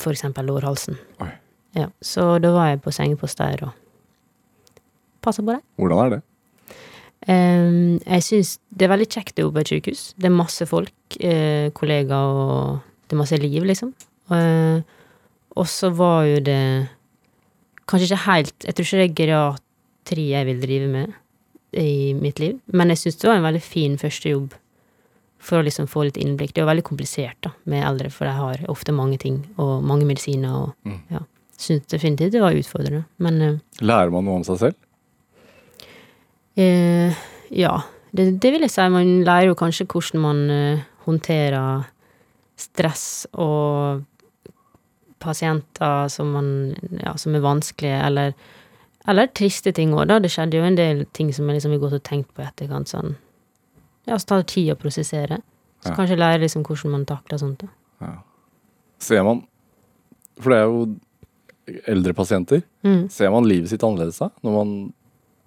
[0.00, 0.24] f.eks.
[0.42, 0.98] lårhalsen.
[1.24, 1.32] Oi.
[1.76, 3.74] Ja, så da var jeg på sengepost der og
[5.24, 5.62] passa på dem.
[5.76, 6.22] Hvordan er det?
[7.26, 10.02] Um, jeg syns det er veldig kjekt å jobbe på et sykehus.
[10.16, 13.92] Det er masse folk, eh, kollegaer og det er masse liv, liksom.
[14.30, 14.80] Uh,
[15.56, 16.88] og så var jo det
[17.86, 19.14] kanskje ikke helt Jeg tror ikke det er
[20.06, 21.14] geriatri jeg vil drive med
[21.76, 24.54] i mitt liv, men jeg syns det var en veldig fin første jobb
[25.38, 26.52] for å liksom få litt innblikk.
[26.54, 29.82] Det er jo veldig komplisert da, med eldre, for de har ofte mange ting og
[29.84, 31.00] mange medisiner og Mm.
[31.10, 31.20] ja.
[31.58, 34.74] Syns definitivt det var utfordrende, men eh, Lærer man noe om seg selv?
[36.56, 37.12] Eh,
[37.50, 37.82] ja,
[38.12, 38.88] det, det vil jeg si.
[38.92, 41.86] Man lærer jo kanskje hvordan man eh, håndterer
[42.56, 44.04] stress og
[45.18, 46.50] pasienter som, man,
[47.02, 48.34] ja, som er vanskelige, eller,
[49.08, 50.18] eller triste ting òg, da.
[50.18, 52.46] Det skjedde jo en del ting som jeg liksom har gått og tenkt på i
[52.48, 52.88] etterkant.
[52.90, 53.16] Sånn.
[54.06, 55.40] Ja, så tar det tid å prosessere.
[55.84, 55.96] Så Ja.
[55.96, 57.58] kanskje lære liksom hvordan man takler sånt.
[57.58, 57.68] da.
[58.00, 58.12] Ja.
[58.98, 59.46] Ser man
[60.40, 60.98] For det er jo
[61.88, 62.62] eldre pasienter.
[62.84, 63.08] Mm.
[63.10, 64.28] Ser man livet sitt annerledes da?
[64.44, 64.92] Når man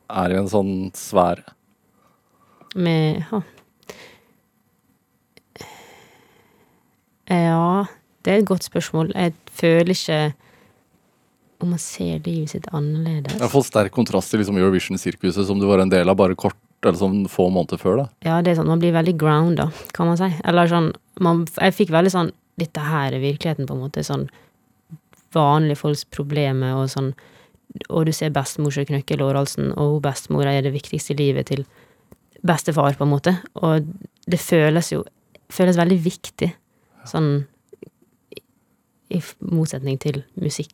[0.09, 1.43] er i en sånn sfære?
[2.75, 3.41] Med ja.
[7.29, 7.85] ja,
[8.25, 9.11] det er et godt spørsmål.
[9.15, 10.33] Jeg føler ikke
[11.59, 13.35] om man ser livet sitt annerledes.
[13.35, 16.37] Jeg har fått sterk kontrast til liksom Eurovision-sirkuset som du var en del av bare
[16.39, 17.97] kort eller sånn få måneder før.
[17.99, 18.05] da.
[18.23, 20.29] Ja, det er sånn, man blir veldig grounda, kan man si.
[20.47, 24.01] Eller sånn, man, jeg fikk veldig sånn Dette her er virkeligheten, på en måte.
[24.03, 24.25] Sånn
[25.31, 27.13] vanlige folks problemer og sånn
[27.87, 31.63] Og du ser bestemor som knekker lårhalsen, og bestemora er det viktigste i livet til
[32.43, 33.35] bestefar, på en måte.
[33.61, 33.85] Og
[34.27, 35.03] det føles jo
[35.53, 36.49] føles veldig viktig,
[37.09, 37.29] sånn
[39.09, 40.73] i motsetning til musikk.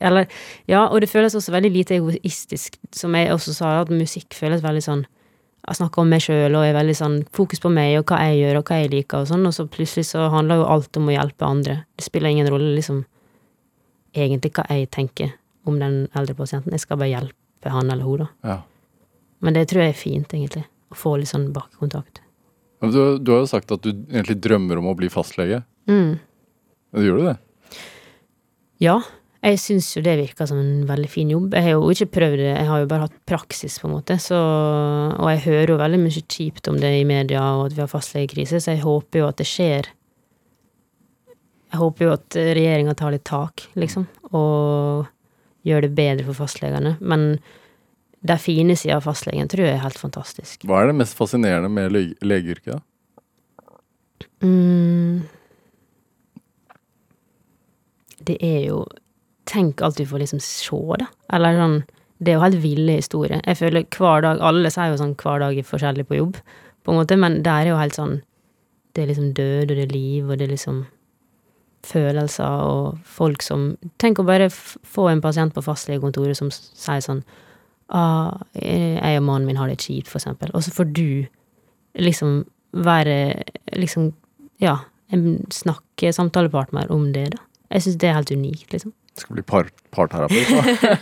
[0.00, 0.26] Eller
[0.68, 4.64] Ja, og det føles også veldig lite egoistisk, som jeg også sa, at musikk føles
[4.64, 5.06] veldig sånn
[5.68, 8.38] jeg snakker om meg sjøl og er veldig sånn fokus på meg og hva jeg
[8.38, 11.10] gjør og hva jeg liker og sånn, og så plutselig så handler jo alt om
[11.10, 11.74] å hjelpe andre.
[11.98, 13.02] Det spiller ingen rolle liksom
[14.16, 15.34] egentlig hva jeg tenker
[15.68, 16.72] om den eldre pasienten.
[16.72, 18.28] Jeg skal bare hjelpe han eller hun, da.
[18.48, 18.56] Ja.
[19.44, 20.64] Men det tror jeg er fint, egentlig.
[20.88, 22.22] Å få litt sånn bakkontakt.
[22.80, 25.60] Du, du har jo sagt at du egentlig drømmer om å bli fastlege.
[25.90, 26.16] Mm.
[26.96, 27.36] Gjør du det?
[28.80, 29.00] Ja,
[29.38, 31.52] jeg syns jo det virker som en veldig fin jobb.
[31.54, 34.16] Jeg har jo ikke prøvd det, jeg har jo bare hatt praksis, på en måte,
[34.18, 37.84] så Og jeg hører jo veldig mye kjipt om det i media, og at vi
[37.84, 39.92] har fastlegekrise, så jeg håper jo at det skjer.
[41.68, 45.06] Jeg håper jo at regjeringa tar litt tak, liksom, og
[45.68, 46.96] gjør det bedre for fastlegene.
[47.00, 47.38] Men
[48.20, 50.64] de fine sida av fastlegen tror jeg er helt fantastisk.
[50.66, 52.78] Hva er det mest fascinerende med lege legeyrket?
[52.78, 52.82] da?
[54.42, 55.28] Mm.
[58.18, 58.82] Det er jo
[59.48, 61.08] Tenk alt du får liksom se, da.
[61.32, 61.78] Eller sånn
[62.18, 63.40] Det er jo helt ville historier.
[63.46, 66.40] Jeg føler hver dag Alle sier jo sånn hver dag er forskjellig på jobb,
[66.84, 68.20] på en måte, men der er jo helt sånn
[68.94, 70.86] Det er liksom død, og det er liv, og det er liksom
[71.86, 77.22] følelser og folk som Tenk å bare få en pasient på fastlegekontoret som sier sånn
[77.88, 80.50] ah, 'Jeg og mannen min har det kjipt', for eksempel.
[80.54, 81.26] Og så får du
[81.96, 84.12] liksom være liksom
[84.60, 84.78] Ja,
[85.12, 87.38] en snakke samtalepartner om det, da.
[87.70, 88.92] Jeg syns det er helt unikt, liksom.
[89.18, 90.48] Skal bli par parterapeut?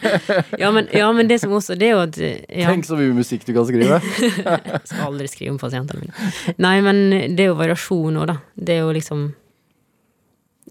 [0.62, 3.14] Ja, men, ja, men det som også Det er jo at ja, Tenk så mye
[3.16, 4.00] musikk du kan skrive!
[4.40, 6.30] Jeg skal aldri skrive om pasientene mine.
[6.62, 7.02] Nei, men
[7.36, 8.38] det er jo variasjon òg, da.
[8.56, 9.26] Det er jo liksom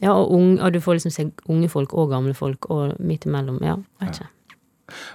[0.02, 3.28] Ja, og, unge, og du får liksom se unge folk og gamle folk, og midt
[3.30, 3.62] imellom.
[3.64, 4.32] Ja, vet ikke.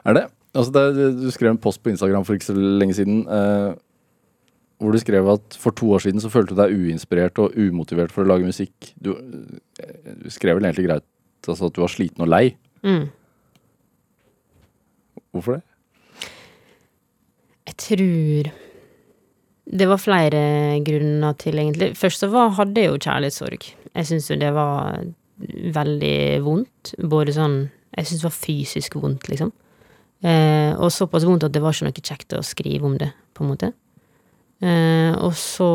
[0.09, 0.27] Er det?
[0.57, 3.77] Altså det, du skrev en post på Instagram for ikke så lenge siden eh,
[4.81, 8.13] hvor du skrev at for to år siden så følte du deg uinspirert og umotivert
[8.15, 8.93] for å lage musikk.
[8.99, 11.07] Du, eh, du skrev vel egentlig greit
[11.49, 12.45] altså at du var sliten og lei.
[12.85, 13.09] Mm.
[15.31, 15.63] Hvorfor det?
[17.71, 18.51] Jeg tror
[19.71, 20.41] Det var flere
[20.83, 21.97] grunner til, egentlig.
[21.97, 23.67] Først så var, hadde jeg jo kjærlighetssorg.
[23.95, 24.99] Jeg syns jo det var
[25.47, 26.95] veldig vondt.
[26.99, 29.53] Både sånn Jeg syns det var fysisk vondt, liksom.
[30.23, 33.45] Eh, og såpass vondt at det var ikke noe kjekt å skrive om det, på
[33.45, 33.71] en måte.
[34.61, 35.71] Eh, og så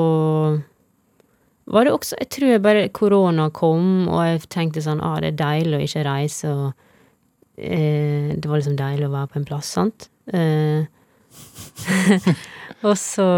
[1.65, 5.33] var det også Jeg tror jeg bare korona kom, og jeg tenkte sånn ah, det
[5.33, 9.47] er deilig å ikke reise, og eh, det var liksom deilig å være på en
[9.49, 10.09] plass, sant.
[10.29, 10.85] Eh,
[12.87, 13.29] og så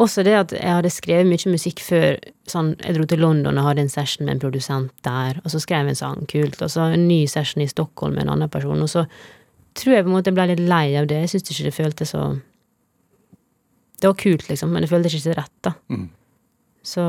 [0.00, 2.16] også det at jeg hadde skrevet mye musikk før.
[2.50, 5.60] Sånn, jeg dro til London og hadde en session med en produsent der, og så
[5.62, 8.50] skrev jeg en sang, kult, og så en ny session i Stockholm med en annen
[8.52, 9.04] person, og så
[9.78, 11.22] tror jeg på en måte jeg ble litt lei av det.
[11.24, 12.26] Jeg syntes ikke det føltes så
[14.02, 15.72] Det var kult, liksom, men det føltes ikke rett, da.
[15.88, 16.08] Mm.
[16.84, 17.02] Så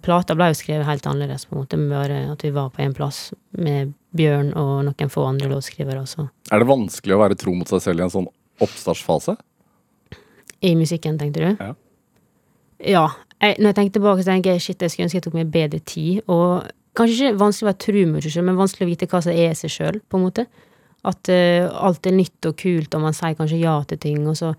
[0.00, 2.80] plata ble jo skrevet helt annerledes, på en måte, med bare at vi var på
[2.80, 3.26] en plass
[3.60, 6.26] med Bjørn og noen få andre låtskrivere også.
[6.52, 8.28] Er det vanskelig å være tro mot seg selv i en sånn
[8.64, 9.36] oppstartsfase?
[10.64, 11.60] I musikken, tenkte du?
[11.60, 11.74] Ja.
[12.82, 13.06] Ja.
[13.42, 15.54] Jeg, når jeg tenker tilbake, så tenker jeg shit, jeg skulle ønske jeg tok meg
[15.54, 16.20] bedre tid.
[16.30, 19.22] Og kanskje ikke vanskelig å være tru mot seg sjøl, men vanskelig å vite hva
[19.24, 20.46] som er seg sjøl, på en måte.
[21.08, 24.38] At uh, alt er nytt og kult, og man sier kanskje ja til ting, og
[24.38, 24.52] så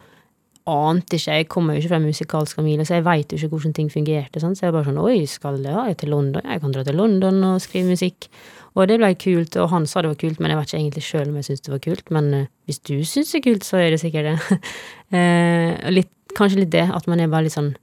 [0.69, 3.55] ante ikke Jeg kommer jo ikke fra en musikalsk familie, så jeg veit jo ikke
[3.55, 4.39] hvordan ting fungerte.
[4.39, 4.57] Sant?
[4.57, 6.45] Så jeg bare sånn Oi, skal jeg, til London?
[6.47, 8.29] Jeg kan dra til London og skrive musikk.
[8.73, 11.03] Og det ble kult, og han sa det var kult, men jeg vet ikke egentlig
[11.05, 12.07] sjøl om jeg syns det var kult.
[12.15, 14.61] Men uh, hvis du syns det er kult, så er det sikkert det.
[15.17, 17.75] uh, litt, kanskje litt det, at man er bare litt sånn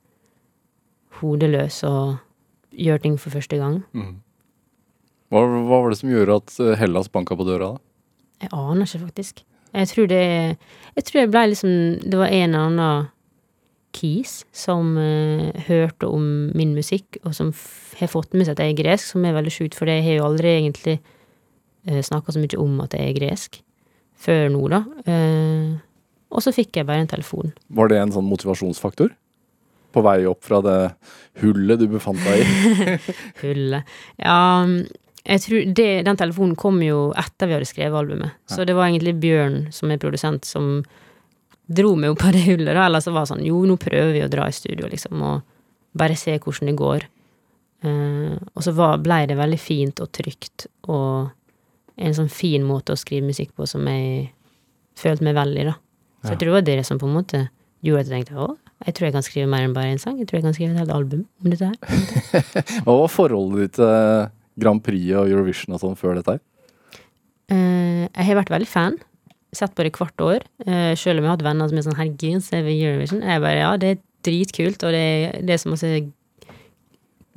[1.21, 2.19] hodeløs og
[2.75, 3.83] gjør ting for første gang.
[5.31, 7.85] Hva, hva var det som gjorde at eh, Hellas banka på døra, da?
[8.41, 9.43] Jeg aner ikke, faktisk.
[9.75, 10.25] Jeg tror det
[10.97, 13.09] Jeg tror jeg ble liksom Det var en eller annen
[13.95, 16.23] kis som uh, hørte om
[16.55, 17.49] min musikk, og som
[17.99, 20.21] har fått med seg at jeg er gresk, som er veldig sjukt, for jeg har
[20.21, 20.95] jo aldri egentlig
[21.91, 23.59] uh, snakka så mye om at jeg er gresk.
[24.15, 24.85] Før nå, da.
[25.11, 25.75] Uh,
[26.31, 27.51] og så fikk jeg bare en telefon.
[27.67, 29.11] Var det en sånn motivasjonsfaktor?
[29.91, 30.79] På vei opp fra det
[31.43, 32.99] hullet du befant deg i?
[33.43, 33.91] Hullet.
[34.23, 34.39] Ja,
[35.25, 38.37] jeg tror det, den telefonen kom jo etter vi hadde skrevet albumet.
[38.49, 40.81] Så det var egentlig Bjørn, som er produsent, som
[41.71, 42.73] dro meg opp av det hullet.
[42.73, 45.21] da, Eller så var det sånn Jo, nå prøver vi å dra i studio, liksom,
[45.23, 45.43] og
[46.01, 47.07] bare se hvordan det går.
[47.85, 51.31] Uh, og så var, ble det veldig fint og trygt, og
[52.01, 54.31] en sånn fin måte å skrive musikk på som jeg
[55.01, 55.77] følte meg veldig, da.
[56.21, 57.39] Så jeg tror det var det som på en måte
[57.85, 58.51] gjorde at jeg tenkte å,
[58.85, 60.19] jeg tror jeg kan skrive mer enn bare én sang.
[60.21, 61.81] Jeg tror jeg kan skrive et helt album om dette her.
[62.85, 64.29] Hva var forholdet ditt til
[64.61, 66.43] Grand Prix og Eurovision og sånn før dette her?
[67.51, 68.99] Uh, jeg har vært veldig fan.
[69.57, 70.45] Sett på det hvert år.
[70.63, 73.25] Uh, selv om jeg har hatt venner som er sånn herregud, ser vi Eurovision?
[73.27, 75.95] Jeg bare ja, det er dritkult, og det, er- det er som å se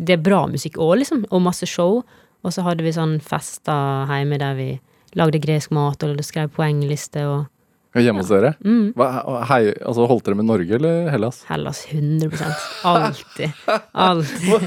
[0.03, 2.01] Det er bra musikk òg, liksom, og masse show.
[2.43, 4.69] Og så hadde vi sånn fester hjemme der vi
[5.15, 7.49] lagde gresk mat og skrev poengliste og
[7.93, 8.55] Hjemme hos dere?
[8.65, 9.05] mm, Hva,
[9.51, 11.43] hei, altså Holdt dere med Norge eller Hellas?
[11.45, 13.51] Hellas 100% Alltid.
[13.93, 14.65] Alltid.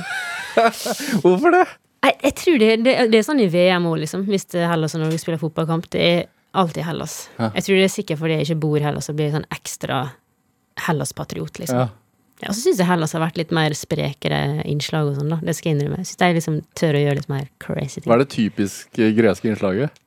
[1.25, 1.65] Hvorfor det?
[2.05, 4.25] Jeg, jeg tror det, det, det er sånn i VM òg, liksom.
[4.29, 5.89] Hvis det Hellas og Norge spiller fotballkamp.
[5.93, 6.25] Det er
[6.57, 7.19] alltid Hellas.
[7.39, 7.51] Ja.
[7.59, 10.03] Jeg tror det er sikkert fordi jeg ikke bor i Hellas og blir sånn ekstra
[10.87, 11.87] Hellas-patriot, liksom.
[11.87, 11.93] Ja.
[12.43, 14.39] Ja, og så syns jeg Hellas har vært litt mer sprekere
[14.69, 15.39] innslag og sånn, da.
[15.41, 16.03] Det skal jeg innrømme.
[16.03, 18.11] Jeg syns de liksom tør å gjøre litt mer crazy ting.
[18.11, 20.03] Hva er det typisk eh, greske innslaget?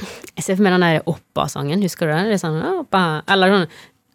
[0.00, 2.28] Jeg ser for meg den der Oppa-sangen, husker du den?
[2.28, 3.04] Det er sånn, Oppa.
[3.32, 3.66] Eller sånn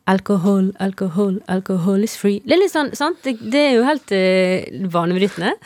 [0.06, 2.38] Alkohol, alkohol, alkohol is free.
[2.45, 3.18] Det er litt sånn, sant?
[3.26, 5.56] Det, det er jo helt eh, vanebrytende.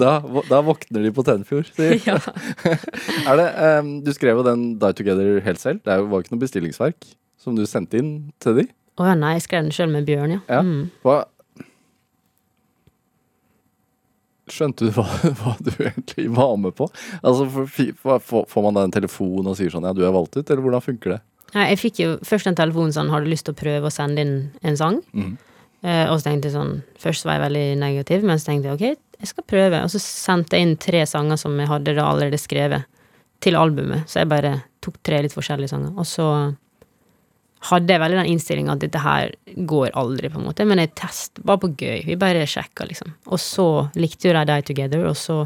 [0.00, 0.18] Da,
[0.50, 2.18] da våkner de på Tenfjord, sier ja.
[3.30, 3.46] Er det,
[3.78, 5.80] um, Du skrev jo den Die Together helt selv.
[5.86, 7.06] Det var ikke noe bestillingsverk
[7.40, 8.10] som du sendte inn
[8.42, 8.66] til de.
[8.98, 10.42] Å ja, nei, jeg skrev den sjøl med Bjørn, ja.
[10.50, 10.60] Ja.
[10.66, 10.90] Mm.
[11.06, 11.22] Hva
[14.52, 15.06] Skjønte du hva,
[15.40, 16.90] hva du egentlig var med på?
[17.24, 20.60] Altså, får man da en telefon og sier sånn ja, du er valgt ut, eller
[20.66, 21.20] hvordan funker det?
[21.54, 24.24] Jeg fikk jo først en telefon sånn, har du lyst til å prøve å sende
[24.24, 24.36] inn
[24.66, 24.98] en sang?
[25.14, 25.36] Mm.
[25.84, 28.78] Eh, og så tenkte jeg sånn, først var jeg veldig negativ, men så tenkte jeg
[28.78, 29.82] ok, jeg skal prøve.
[29.84, 32.90] Og så sendte jeg inn tre sanger som jeg hadde da allerede skrevet,
[33.44, 34.08] til albumet.
[34.08, 35.92] Så jeg bare tok tre litt forskjellige sanger.
[36.00, 36.28] Og så
[37.70, 39.34] hadde jeg veldig den innstillinga at dette her
[39.68, 40.66] går aldri, på en måte.
[40.68, 42.04] Men jeg test, bare på gøy.
[42.08, 43.12] Vi bare sjekka, liksom.
[43.28, 43.68] Og så
[44.00, 45.44] likte jo de Die Together, og så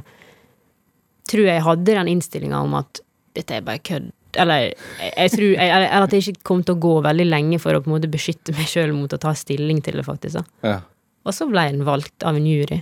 [1.29, 3.03] tror jeg jeg hadde den innstillinga om at
[3.37, 4.09] dette er bare kødd.
[4.39, 7.77] Eller jeg, tror eller, eller at jeg ikke kom til å gå veldig lenge for
[7.77, 10.41] å på en måte beskytte meg sjøl mot å ta stilling til det, faktisk.
[10.67, 10.79] Ja.
[11.27, 12.81] Og så ble den valgt av en jury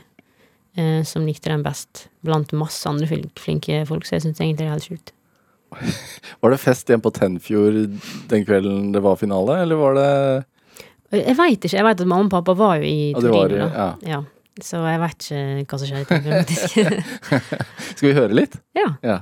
[0.77, 3.09] eh, som likte den best, blant masse andre
[3.41, 5.13] flinke folk, så jeg syns egentlig det er helt sjukt.
[6.45, 7.81] Var det fest igjen på Tennfjord
[8.31, 10.11] den kvelden det var finale, eller var det
[11.17, 11.75] Jeg veit ikke.
[11.75, 13.71] Jeg veit at mamma og pappa var jo i var Torino, da.
[13.75, 14.17] ja.
[14.17, 14.21] Ja.
[14.63, 16.03] Så jeg vet ikke hva som skjedde.
[16.03, 16.77] i Tenfjord, faktisk.
[17.99, 18.55] Skal vi høre litt?
[18.79, 18.93] ja.
[19.05, 19.19] Ja.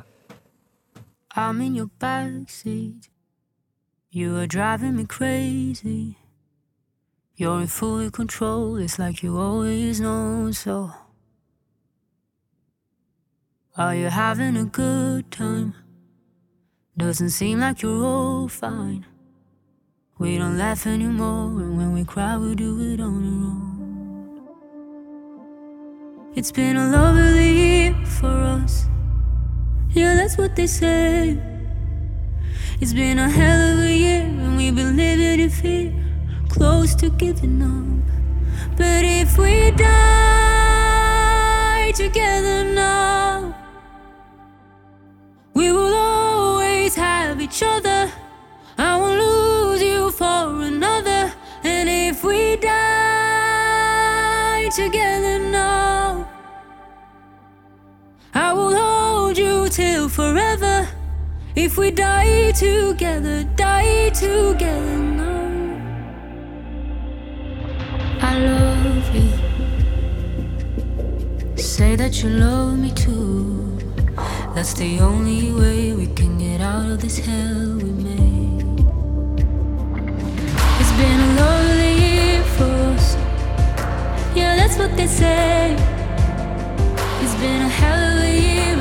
[1.37, 3.09] I'm in your backseat.
[4.09, 6.17] You are driving me crazy.
[7.35, 10.93] You're in full control, it's like you always know so.
[13.77, 15.75] Are you having a good time?
[16.97, 19.05] Doesn't seem like you're all fine.
[20.21, 24.49] We don't laugh anymore, and when we cry, we do it on our own.
[26.37, 28.87] It's been a lovely year for us.
[29.95, 31.39] Yeah, that's what they say.
[32.81, 35.93] It's been a hell of a year, and we've been living in fear,
[36.49, 37.87] close to giving up.
[38.77, 39.93] But if we die
[41.95, 43.55] together now,
[45.55, 47.94] we will always have each other.
[60.15, 60.89] Forever.
[61.57, 65.51] If we die together, die together now.
[68.21, 69.31] I love you.
[71.57, 73.77] Say that you love me too.
[74.55, 78.63] That's the only way we can get out of this hell we made.
[80.81, 83.17] It's been a lonely year for us.
[84.37, 85.77] Yeah, that's what they say.
[87.23, 88.77] It's been a hell of a year,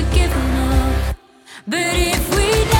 [0.00, 1.16] up.
[1.66, 2.77] But if we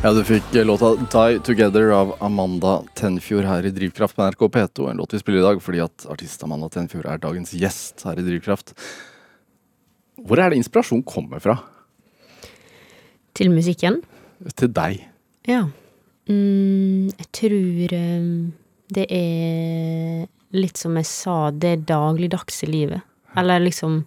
[0.00, 4.48] Ja, du fikk eh, låta 'Die Together' av Amanda Tenfjord her i Drivkraft på NRK
[4.48, 4.90] P2.
[4.90, 8.16] En låt vi spiller i dag fordi at artist Amanda Tenfjord er dagens gjest her
[8.16, 8.72] i Drivkraft.
[10.24, 11.58] Hvor er det inspirasjon kommer fra
[13.36, 14.00] Til musikken?
[14.56, 15.04] til deg?
[15.44, 15.66] Ja.
[16.28, 18.30] Mm, jeg tror eh,
[18.88, 20.26] det er
[20.56, 23.04] litt som jeg sa, det dagligdagse livet.
[23.36, 24.06] Eller liksom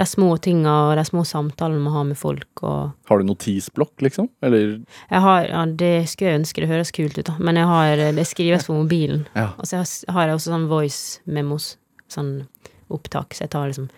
[0.00, 3.92] de små tinga og de små samtalene man har med folk og Har du notisblokk,
[4.00, 4.30] liksom?
[4.42, 4.78] Eller
[5.10, 7.96] Jeg har, ja, det skulle jeg ønske det høres kult ut, da, men jeg har,
[8.16, 9.26] det skrives på mobilen.
[9.36, 9.50] Ja.
[9.60, 11.76] Og så har jeg- også sånn voice memos,
[12.08, 12.46] sånn
[12.90, 13.90] opptak, så jeg tar liksom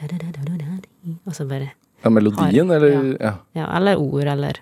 [0.00, 1.72] Og så bare
[2.02, 3.34] ja, melodien, Har- eller ja.
[3.54, 4.60] Ja, eller ord, eller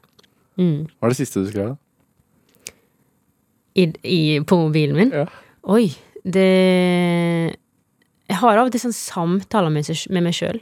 [0.58, 0.88] mm.
[0.98, 1.68] Hva er det siste du skrev?
[1.68, 1.76] da?
[3.78, 5.12] I, i, På mobilen min?
[5.14, 5.26] Ja.
[5.62, 5.92] Oi,
[6.24, 6.48] det
[8.28, 10.58] Jeg har av og til sånn samtaler med, med meg sjøl.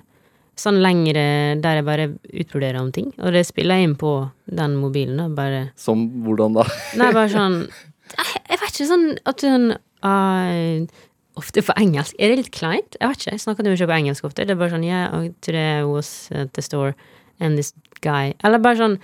[0.57, 1.23] Sånn lengre
[1.61, 3.11] der jeg bare utbroderer om ting.
[3.21, 4.13] Og det spiller jeg inn på
[4.49, 5.19] den mobilen.
[5.21, 6.65] da, Bare Som hvordan da?
[6.97, 7.59] Nei, bare sånn
[8.17, 9.67] Jeg jeg vet ikke, sånn at sånn
[10.07, 11.03] uh,
[11.37, 12.17] Ofte på engelsk.
[12.17, 12.97] Er det litt kleint?
[12.97, 13.35] Jeg vet ikke.
[13.35, 14.47] Jeg snakker ikke på engelsk ofte.
[14.49, 16.95] Det er bare sånn Yeah, oh, today I was at the store
[17.41, 18.97] and this guy Eller bare sånn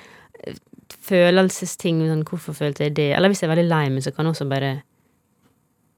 [0.47, 0.57] eh,
[1.05, 2.01] følelsesting.
[2.09, 3.11] Sånn, hvorfor følte jeg det?
[3.19, 4.73] Eller hvis jeg er veldig lei meg, så kan jeg også bare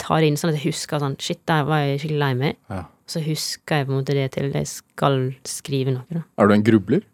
[0.02, 2.58] ta det inn, sånn at jeg husker sånn Shit, der var jeg skikkelig lei meg.
[2.72, 2.82] Ja.
[3.10, 6.22] Så husker jeg på en måte det til jeg skal skrive noe, da.
[6.40, 7.04] Er du en grubler?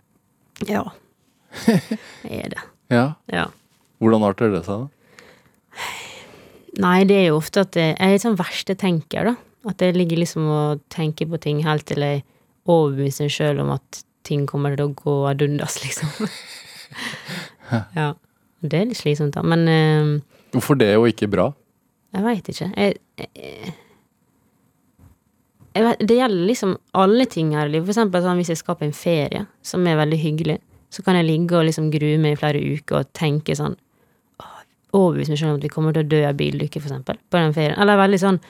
[0.68, 0.84] Ja.
[2.22, 2.60] Jeg er det.
[2.92, 3.04] Ja.
[3.32, 3.46] Ja.
[3.98, 4.84] Hvordan arter det seg?
[4.84, 5.86] da?
[6.80, 9.34] Nei, det er jo ofte at jeg, er litt sånn verste tenker, da.
[9.68, 12.22] At jeg ligger liksom og tenker på ting helt til jeg
[12.70, 16.30] overbeviser meg sjøl om at ting kommer til å gå ad undas, liksom.
[17.98, 18.12] ja.
[18.60, 19.42] Det er litt slitsomt, da.
[19.42, 21.50] Men eh, Hvorfor det og ikke bra?
[22.14, 22.70] jeg veit ikke.
[22.74, 23.74] Jeg, jeg
[25.74, 27.86] vet, det gjelder liksom alle ting her i livet.
[27.86, 30.58] For eksempel sånn, hvis jeg skal på en ferie, som er veldig hyggelig,
[30.90, 33.76] så kan jeg ligge og liksom grue meg i flere uker og tenke sånn
[34.42, 34.64] åh,
[34.98, 37.38] Overbevise meg selv om at vi kommer til å dø av bilulykke, for eksempel, på
[37.38, 37.78] den ferien.
[37.78, 38.40] Eller veldig sånn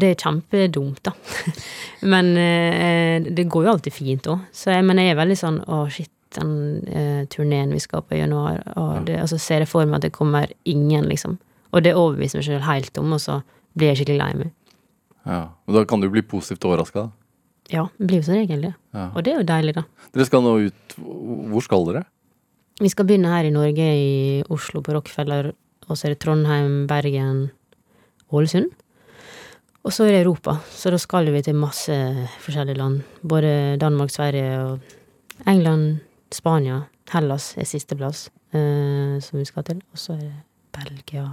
[0.00, 1.14] Det er kjempedumt, da.
[2.12, 4.50] men eh, det går jo alltid fint òg.
[4.54, 6.52] Så jeg, men jeg er veldig sånn Å, shit, den
[6.90, 10.00] eh, turneen vi skal på i januar, og, det, altså, så ser jeg for meg
[10.00, 11.38] at det kommer ingen, liksom.
[11.70, 13.40] Og det overbeviser meg selv helt om, og så
[13.78, 14.52] blir jeg skikkelig lei meg.
[15.24, 15.42] Ja.
[15.66, 17.10] Men Da kan du bli positivt overraska.
[17.72, 18.74] Ja, blir jo som regel det.
[18.92, 19.10] Ja.
[19.14, 19.84] Og det er jo deilig, da.
[20.12, 22.04] Dere skal nå ut Hvor skal dere?
[22.82, 25.52] Vi skal begynne her i Norge, i Oslo, på Rockefeller.
[25.88, 27.50] Og så er det Trondheim, Bergen,
[28.34, 28.72] Ålesund.
[29.84, 31.92] Og så er det Europa, så da skal vi til masse
[32.40, 33.02] forskjellige land.
[33.20, 36.00] Både Danmark, Sverige og England,
[36.32, 36.86] Spania.
[37.12, 39.82] Hellas er sisteplass eh, som vi skal til.
[39.92, 40.34] Og så er det
[40.74, 41.26] Belgia.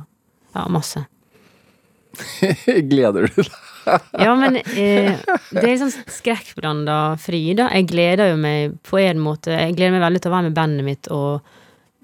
[0.53, 1.05] Ja, masse.
[2.91, 3.70] Gleder du deg?
[3.85, 5.17] Ja, men eh,
[5.51, 7.69] det er sånn skrekkblanda fryd, da.
[7.75, 10.57] Jeg gleder jo meg på en måte Jeg gleder meg veldig til å være med
[10.57, 11.53] bandet mitt, og,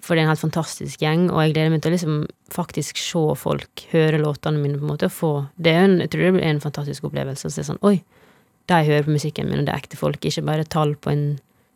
[0.04, 1.28] for det er en helt fantastisk gjeng.
[1.32, 2.20] Og jeg gleder meg til å liksom
[2.54, 5.10] faktisk se folk høre låtene mine, på en måte.
[5.10, 7.50] Og få Det er en, jeg tror det blir en fantastisk opplevelse.
[7.50, 7.98] Så det er sånn Oi,
[8.68, 11.28] de hører på musikken min, og det er ekte folk, ikke bare tall på en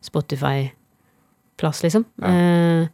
[0.01, 2.07] Spotify-plass, liksom.
[2.25, 2.89] Eh,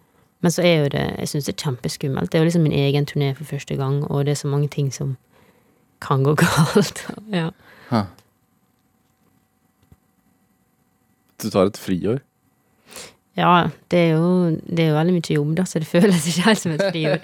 [0.45, 2.31] men så er jo det Jeg syns det er kjempeskummelt.
[2.31, 4.69] Det er jo liksom min egen turné for første gang, og det er så mange
[4.69, 5.15] ting som
[6.03, 7.03] kan gå galt.
[7.39, 7.49] ja.
[7.89, 8.05] Hæ.
[11.37, 12.23] Du tar et friår?
[13.37, 14.29] Ja, det er, jo,
[14.65, 17.19] det er jo veldig mye jobb, da, så det føles ikke helt som et friår.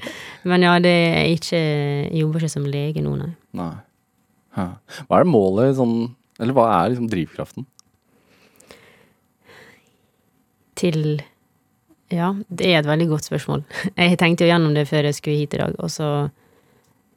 [0.50, 3.32] Men ja, det er ikke Jeg jobber ikke som lege nå, nei.
[3.58, 3.74] Nei.
[4.54, 4.68] Hæ.
[5.10, 5.96] Hva er målet sånn
[6.38, 7.66] Eller hva er liksom drivkraften?
[10.78, 11.24] Til
[12.14, 13.66] Ja, det er et veldig godt spørsmål.
[13.98, 16.10] Jeg tenkte jo gjennom det før jeg skulle hit i dag, og så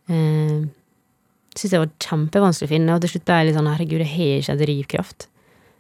[0.09, 0.64] eh,
[1.57, 4.12] syntes jeg var kjempevanskelig å finne, og til slutt ble jeg litt sånn herregud, jeg
[4.12, 5.28] har ikke en drivkraft.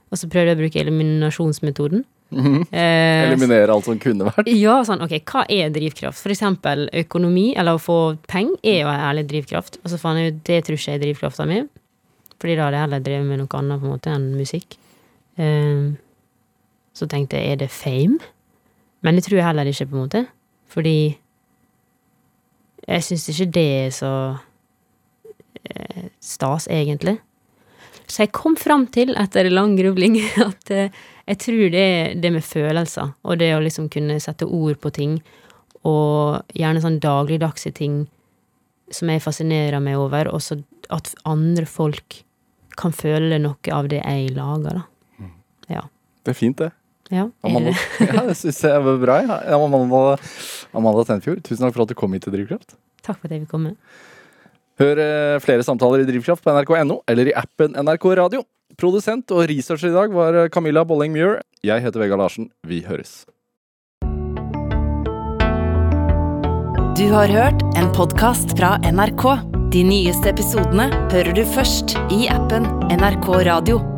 [0.06, 2.06] Og så prøvde jeg å bruke eliminasjonsmetoden.
[2.26, 4.48] Eh, Eliminere alt som kunne vært?
[4.50, 6.18] Ja, sånn, ok, hva er drivkraft?
[6.18, 9.78] For eksempel økonomi, eller å få penger, er jo en ærlig drivkraft.
[9.84, 11.60] Og så fant jeg ut, det tror ikke jeg er drivkrafta mi.
[12.42, 14.74] Fordi da hadde jeg heller drevet med noe annet på en måte enn musikk.
[15.38, 15.86] Eh,
[16.98, 18.18] så tenkte jeg, er det fame?
[19.06, 20.24] Men det tror jeg heller ikke, på en måte.
[20.74, 20.96] Fordi
[22.86, 24.12] jeg syns ikke det er så
[25.70, 27.18] eh, stas, egentlig.
[28.06, 30.94] Så jeg kom fram til, etter lang grubling, at eh,
[31.26, 34.92] jeg tror det er det med følelser, og det å liksom kunne sette ord på
[34.94, 35.18] ting,
[35.86, 38.04] og gjerne sånn dagligdagse ting
[38.94, 40.60] som jeg fascinerer meg over, og så
[40.94, 42.22] at andre folk
[42.78, 45.30] kan føle noe av det jeg lager, da.
[45.72, 45.86] Ja.
[46.22, 46.70] Det er fint, det.
[47.10, 48.06] Ja, Amanda, det?
[48.10, 49.20] ja, det syns jeg var bra.
[49.22, 49.38] Ja.
[49.54, 50.16] Amanda,
[50.74, 52.74] Amanda Tenfjord, tusen takk for at du kom hit til Drivkraft.
[53.06, 53.76] Takk for at jeg fikk komme.
[54.80, 58.44] Hør eh, flere samtaler i Drivkraft på nrk.no eller i appen NRK Radio.
[58.76, 61.40] Produsent og researcher i dag var eh, Camilla Bolling Muir.
[61.64, 62.50] Jeg heter Vegard Larsen.
[62.66, 63.24] Vi høres.
[66.96, 69.26] Du har hørt en podkast fra NRK.
[69.72, 73.95] De nyeste episodene hører du først i appen NRK Radio.